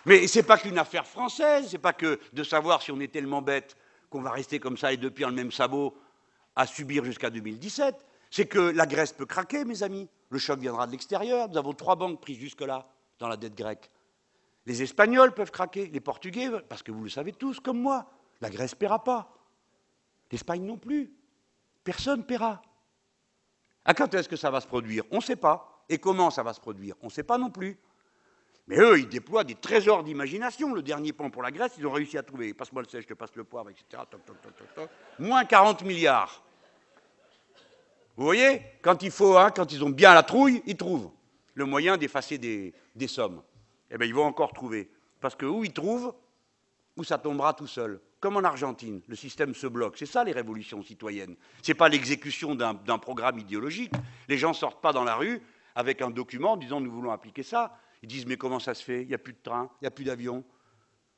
[0.05, 2.99] Mais ce n'est pas qu'une affaire française, ce n'est pas que de savoir si on
[2.99, 3.75] est tellement bête
[4.09, 5.97] qu'on va rester comme ça et depuis dans le même sabot
[6.55, 8.05] à subir jusqu'à 2017.
[8.31, 10.09] C'est que la Grèce peut craquer, mes amis.
[10.29, 11.49] Le choc viendra de l'extérieur.
[11.49, 12.87] Nous avons trois banques prises jusque-là
[13.19, 13.89] dans la dette grecque.
[14.65, 18.09] Les Espagnols peuvent craquer, les Portugais, parce que vous le savez tous, comme moi.
[18.41, 19.33] La Grèce ne paiera pas.
[20.31, 21.16] L'Espagne non plus.
[21.87, 22.61] Personne ne paiera.
[23.85, 25.05] À quand est-ce que ça va se produire?
[25.09, 25.85] On ne sait pas.
[25.87, 26.95] Et comment ça va se produire?
[27.01, 27.79] On ne sait pas non plus.
[28.67, 30.73] Mais eux, ils déploient des trésors d'imagination.
[30.73, 32.53] Le dernier pont pour la Grèce, ils ont réussi à trouver.
[32.53, 34.03] Passe-moi le te passe le poivre, etc.
[35.17, 36.43] Moins 40 milliards.
[38.17, 38.63] Vous voyez?
[38.81, 41.11] Quand il faut, hein, quand ils ont bien la trouille, ils trouvent
[41.53, 42.73] le moyen d'effacer des,
[43.07, 43.41] sommes.
[43.89, 44.91] Eh bien, ils vont encore trouver.
[45.21, 46.13] Parce que où ils trouvent,
[46.97, 48.01] où ça tombera tout seul.
[48.19, 49.97] Comme en Argentine, le système se bloque.
[49.97, 51.35] C'est ça les révolutions citoyennes.
[51.61, 53.93] Ce n'est pas l'exécution d'un programme idéologique.
[54.27, 55.41] Les gens ne sortent pas dans la rue
[55.75, 57.77] avec un document disant nous voulons appliquer ça.
[58.01, 59.03] Ils disent mais comment ça se fait?
[59.03, 60.43] Il n'y a plus de train, il n'y a plus d'avion.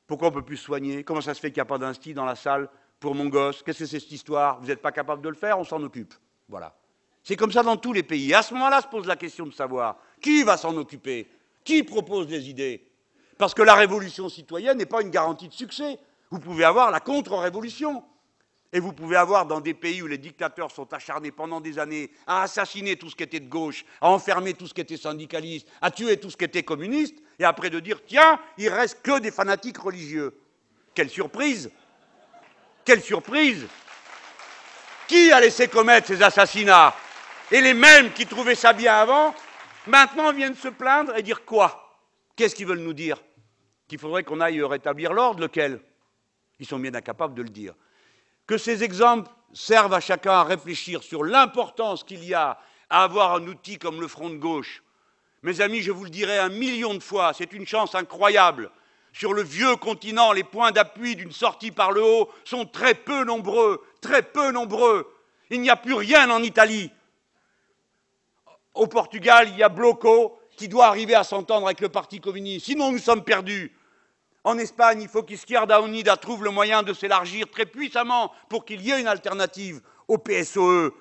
[0.06, 1.04] Pourquoi on ne peut plus soigner?
[1.04, 2.68] Comment ça se fait qu'il n'y a pas d'instit dans la salle
[2.98, 3.62] pour mon gosse?
[3.62, 4.60] Qu'est-ce que c'est cette histoire?
[4.60, 6.12] Vous n'êtes pas capable de le faire, on s'en occupe.
[6.48, 6.76] Voilà.
[7.22, 8.30] C'est comme ça dans tous les pays.
[8.30, 11.30] Et à ce moment-là se pose la question de savoir qui va s'en occuper?
[11.64, 12.89] Qui propose des idées?
[13.40, 15.98] Parce que la révolution citoyenne n'est pas une garantie de succès.
[16.30, 18.04] Vous pouvez avoir la contre-révolution.
[18.70, 22.10] Et vous pouvez avoir dans des pays où les dictateurs sont acharnés pendant des années
[22.26, 25.66] à assassiner tout ce qui était de gauche, à enfermer tout ce qui était syndicaliste,
[25.80, 29.18] à tuer tout ce qui était communiste, et après de dire tiens, il reste que
[29.18, 30.38] des fanatiques religieux.
[30.94, 31.70] Quelle surprise
[32.84, 33.66] Quelle surprise
[35.08, 36.94] Qui a laissé commettre ces assassinats?
[37.50, 39.34] Et les mêmes qui trouvaient ça bien avant,
[39.86, 41.86] maintenant viennent se plaindre et dire quoi?
[42.36, 43.16] Qu'est-ce qu'ils veulent nous dire?
[43.90, 45.80] Qu'il faudrait qu'on aille rétablir l'ordre, lequel?
[46.60, 47.74] Ils sont bien incapables de le dire.
[48.46, 52.56] Que ces exemples servent à chacun à réfléchir sur l'importance qu'il y a
[52.88, 54.84] à avoir un outil comme le front de gauche.
[55.42, 58.70] Mes amis, je vous le dirai un million de fois, c'est une chance incroyable.
[59.12, 63.24] Sur le vieux continent, les points d'appui d'une sortie par le haut sont très peu
[63.24, 65.12] nombreux, très peu nombreux.
[65.50, 66.92] Il n'y a plus rien en Italie.
[68.72, 72.66] Au Portugal, il y a Bloco qui doit arriver à s'entendre avec le Parti communiste.
[72.66, 73.72] Sinon, nous sommes perdus.
[74.42, 78.80] En Espagne, il faut qu'Izquierda Unida trouve le moyen de s'élargir très puissamment pour qu'il
[78.80, 80.94] y ait une alternative au PSOE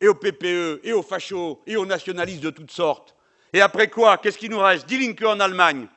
[0.00, 3.16] et au PPE et aux fachos et aux nationalistes de toutes sortes.
[3.52, 4.86] Et après quoi Qu'est-ce qui nous reste?
[4.86, 5.88] Die Linke en Allemagne.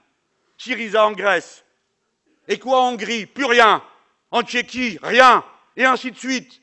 [0.57, 1.63] Syriza en Grèce.
[2.47, 3.27] Et quoi en Hongrie?
[3.27, 3.83] Plus rien.
[4.31, 5.43] En Tchéquie, rien.
[5.75, 6.61] Et ainsi de suite.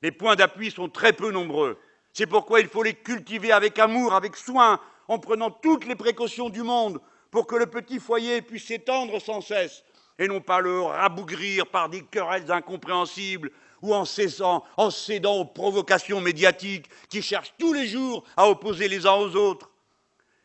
[0.00, 1.78] Les points d'appui sont très peu nombreux.
[2.12, 6.48] C'est pourquoi il faut les cultiver avec amour, avec soin, en prenant toutes les précautions
[6.48, 9.84] du monde pour que le petit foyer puisse s'étendre sans cesse
[10.18, 13.50] et non pas le rabougrir par des querelles incompréhensibles
[13.82, 18.88] ou en, cessant, en cédant aux provocations médiatiques qui cherchent tous les jours à opposer
[18.88, 19.70] les uns aux autres.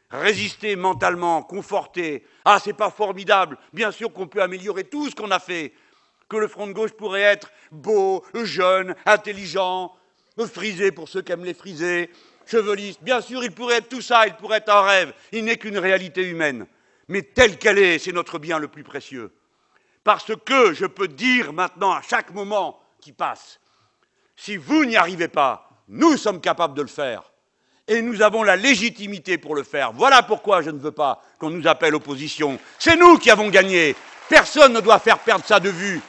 [0.10, 2.26] Résister mentalement, conforter.
[2.44, 3.58] Ah, c'est pas formidable.
[3.72, 5.74] Bien sûr qu'on peut améliorer tout ce qu'on a fait.
[6.28, 9.96] Que le front de gauche pourrait être beau, jeune, intelligent,
[10.48, 12.10] frisé pour ceux qui aiment les frisés,
[12.46, 13.04] cheveliste.
[13.04, 15.14] Bien sûr, il pourrait être tout ça, il pourrait être un rêve.
[15.32, 16.68] Il n'est qu'une réalité humaine.
[17.08, 19.34] Mais telle qu'elle est, c'est notre bien le plus précieux.
[20.04, 23.60] Parce que je peux dire maintenant, à chaque moment qui passe,
[24.36, 27.32] si vous n'y arrivez pas, nous sommes capables de le faire.
[27.88, 29.92] Et nous avons la légitimité pour le faire.
[29.92, 32.58] Voilà pourquoi je ne veux pas qu'on nous appelle opposition.
[32.80, 33.96] C'est nous qui avons gagné.
[34.30, 36.00] Personne ne doit faire perdre ça de vue.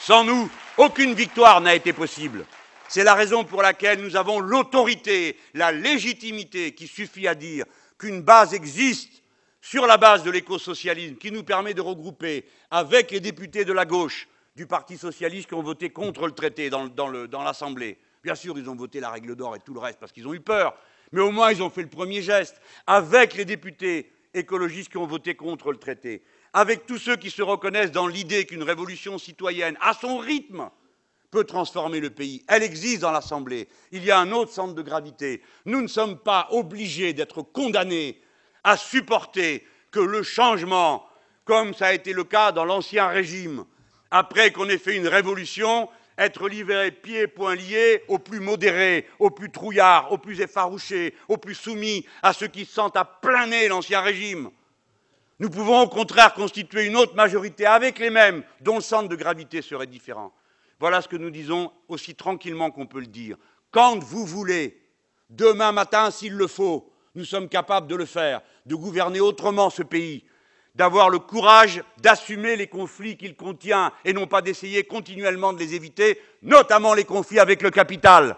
[0.00, 2.44] Sans nous, aucune victoire n'a été possible.
[2.88, 7.64] C'est la raison pour laquelle nous avons l'autorité, la légitimité qui suffit à dire
[7.98, 9.22] qu'une base existe
[9.60, 13.84] sur la base de l'écosocialisme qui nous permet de regrouper avec les députés de la
[13.84, 17.98] gauche du Parti socialiste qui ont voté contre le traité dans, l'Assemblée.
[18.22, 20.34] Bien sûr, ils ont voté la règle d'or et tout le reste parce qu'ils ont
[20.34, 20.76] eu peur,
[21.12, 25.06] mais au moins ils ont fait le premier geste avec les députés écologistes qui ont
[25.06, 26.22] voté contre le traité,
[26.52, 30.70] avec tous ceux qui se reconnaissent dans l'idée qu'une révolution citoyenne, à son rythme,
[31.36, 32.42] peut transformer le pays.
[32.48, 33.68] Elle existe dans l'Assemblée.
[33.92, 35.42] Il y a un autre centre de gravité.
[35.66, 38.22] Nous ne sommes pas obligés d'être condamnés
[38.64, 41.06] à supporter que le changement,
[41.44, 43.66] comme ça a été le cas dans l'ancien régime,
[44.10, 49.06] après qu'on ait fait une révolution, être livré pieds et poings liés aux plus modérés,
[49.18, 53.46] aux plus trouillards, aux plus effarouchés, aux plus soumis, à ceux qui sentent à plein
[53.68, 54.50] l'ancien régime.
[55.38, 59.16] Nous pouvons au contraire constituer une autre majorité avec les mêmes, dont le centre de
[59.16, 60.32] gravité serait différent.
[60.78, 63.36] Voilà ce que nous disons aussi tranquillement qu'on peut le dire.
[63.70, 64.80] Quand vous voulez,
[65.30, 69.82] demain matin s'il le faut, nous sommes capables de le faire, de gouverner autrement ce
[69.82, 70.24] pays,
[70.74, 75.74] d'avoir le courage d'assumer les conflits qu'il contient et non pas d'essayer continuellement de les
[75.74, 78.36] éviter, notamment les conflits avec le capital,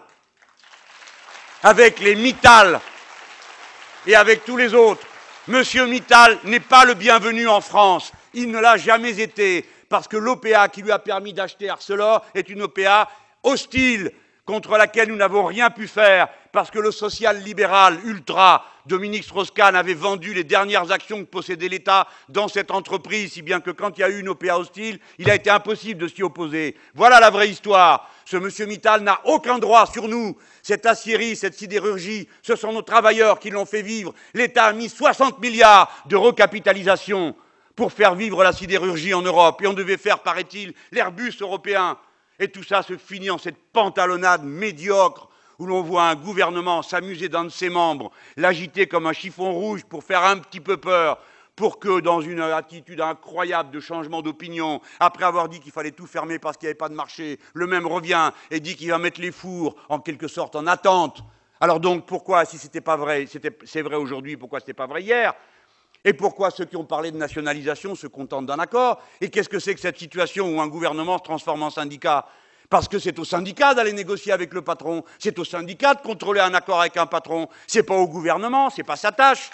[1.61, 2.79] avec les Mittal
[4.07, 5.05] et avec tous les autres.
[5.47, 8.13] Monsieur Mittal n'est pas le bienvenu en France.
[8.33, 12.49] Il ne l'a jamais été, parce que l'OPA qui lui a permis d'acheter Arcelor est
[12.49, 13.09] une OPA
[13.43, 14.11] hostile
[14.45, 19.93] contre laquelle nous n'avons rien pu faire parce que le social-libéral ultra, Dominique Strauss-Kahn, avait
[19.93, 24.01] vendu les dernières actions que possédait l'État dans cette entreprise, si bien que quand il
[24.01, 26.75] y a eu une OPA hostile, il a été impossible de s'y opposer.
[26.95, 28.09] Voilà la vraie histoire.
[28.25, 30.35] Ce monsieur Mittal n'a aucun droit sur nous.
[30.63, 34.15] Cette aciérie, cette sidérurgie, ce sont nos travailleurs qui l'ont fait vivre.
[34.33, 37.35] L'État a mis 60 milliards de recapitalisation
[37.79, 39.61] pour faire vivre la sidérurgie en Europe.
[39.61, 41.97] Et on devait faire, paraît-il, l'Airbus européen.
[42.37, 47.29] Et tout ça se finit en cette pantalonnade médiocre où l'on voit un gouvernement s'amuser
[47.29, 51.19] d'un de ses membres, l'agiter comme un chiffon rouge pour faire un petit peu peur,
[51.55, 56.05] pour que, dans une attitude incroyable de changement d'opinion, après avoir dit qu'il fallait tout
[56.05, 58.97] fermer parce qu'il n'y avait pas de marché, le même revient et dit qu'il va
[58.97, 61.23] mettre les fours, en quelque sorte, en attente.
[61.61, 63.25] Alors donc, pourquoi, si c'était pas vrai,
[63.63, 65.33] c'est vrai aujourd'hui, pourquoi c'était pas vrai hier?
[66.05, 69.59] Et pourquoi ceux qui ont parlé de nationalisation se contentent d'un accord Et qu'est-ce que
[69.59, 72.25] c'est que cette situation où un gouvernement se transforme en syndicat?
[72.69, 76.39] Parce que c'est au syndicat d'aller négocier avec le patron, c'est au syndicat de contrôler
[76.39, 79.49] un accord avec un patron, c'est pas au gouvernement, c'est pas sa tâche.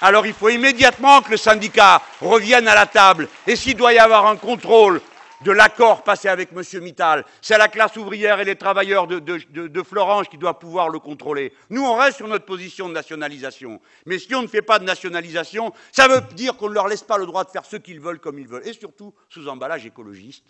[0.00, 3.28] Alors il faut immédiatement que le syndicat revienne à la table.
[3.46, 5.00] Et s'il doit y avoir un contrôle
[5.42, 6.82] de l'accord passé avec M.
[6.82, 7.24] Mittal.
[7.40, 11.52] C'est la classe ouvrière et les travailleurs de, Florange qui doivent pouvoir le contrôler.
[11.70, 13.80] Nous, on reste sur notre position de nationalisation.
[14.06, 17.02] Mais si on ne fait pas de nationalisation, ça veut dire qu'on ne leur laisse
[17.02, 18.66] pas le droit de faire ce qu'ils veulent comme ils veulent.
[18.66, 20.46] Et surtout, sous emballage écologiste.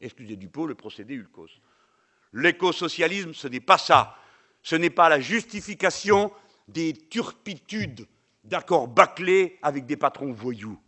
[0.00, 1.48] Excusez du pot, le procédé Ulcos.
[2.32, 4.16] L'écosocialisme, ce n'est pas ça.
[4.62, 6.32] Ce n'est pas la justification
[6.68, 8.06] des turpitudes
[8.44, 10.78] d'accords bâclés avec des patrons voyous.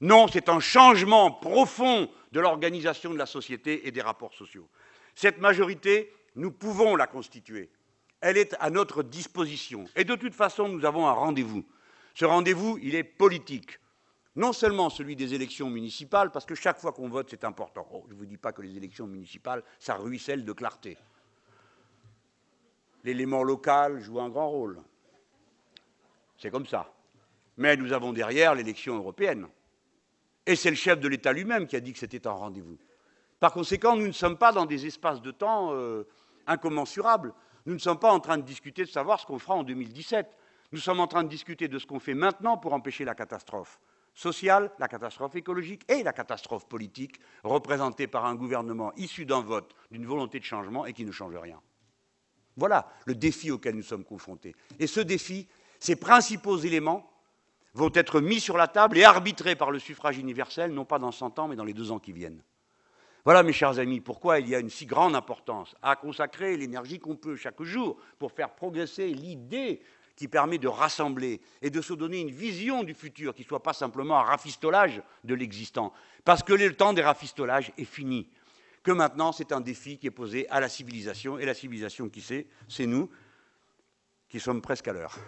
[0.00, 4.68] Non, c'est un changement profond de l'organisation de la société et des rapports sociaux.
[5.14, 7.70] Cette majorité, nous pouvons la constituer.
[8.20, 9.84] Elle est à notre disposition.
[9.96, 11.64] Et de toute façon, nous avons un rendez-vous.
[12.14, 13.78] Ce rendez-vous, il est politique.
[14.36, 17.86] Non seulement celui des élections municipales, parce que chaque fois qu'on vote, c'est important.
[17.92, 20.96] Oh, je ne vous dis pas que les élections municipales, ça ruisselle de clarté.
[23.04, 24.80] L'élément local joue un grand rôle.
[26.38, 26.92] C'est comme ça.
[27.56, 29.48] Mais nous avons derrière l'élection européenne.
[30.50, 32.76] Et c'est le chef de l'État lui-même qui a dit que c'était un rendez-vous.
[33.38, 36.08] Par conséquent, nous ne sommes pas dans des espaces de temps euh,
[36.48, 37.32] incommensurables.
[37.66, 40.26] Nous ne sommes pas en train de discuter de savoir ce qu'on fera en 2017.
[40.72, 43.78] Nous sommes en train de discuter de ce qu'on fait maintenant pour empêcher la catastrophe
[44.12, 49.76] sociale, la catastrophe écologique et la catastrophe politique représentée par un gouvernement issu d'un vote,
[49.92, 51.60] d'une volonté de changement et qui ne change rien.
[52.56, 54.56] Voilà le défi auquel nous sommes confrontés.
[54.80, 55.46] Et ce défi,
[55.78, 57.08] ces principaux éléments
[57.74, 61.12] vont être mis sur la table et arbitrés par le suffrage universel, non pas dans
[61.12, 62.42] 100 ans, mais dans les deux ans qui viennent.
[63.24, 66.98] Voilà, mes chers amis, pourquoi il y a une si grande importance à consacrer l'énergie
[66.98, 69.82] qu'on peut chaque jour pour faire progresser l'idée
[70.16, 73.62] qui permet de rassembler et de se donner une vision du futur qui ne soit
[73.62, 75.92] pas simplement un rafistolage de l'existant.
[76.24, 78.28] Parce que le temps des rafistolages est fini.
[78.82, 81.38] Que maintenant, c'est un défi qui est posé à la civilisation.
[81.38, 83.10] Et la civilisation, qui c'est C'est nous
[84.28, 85.18] qui sommes presque à l'heure.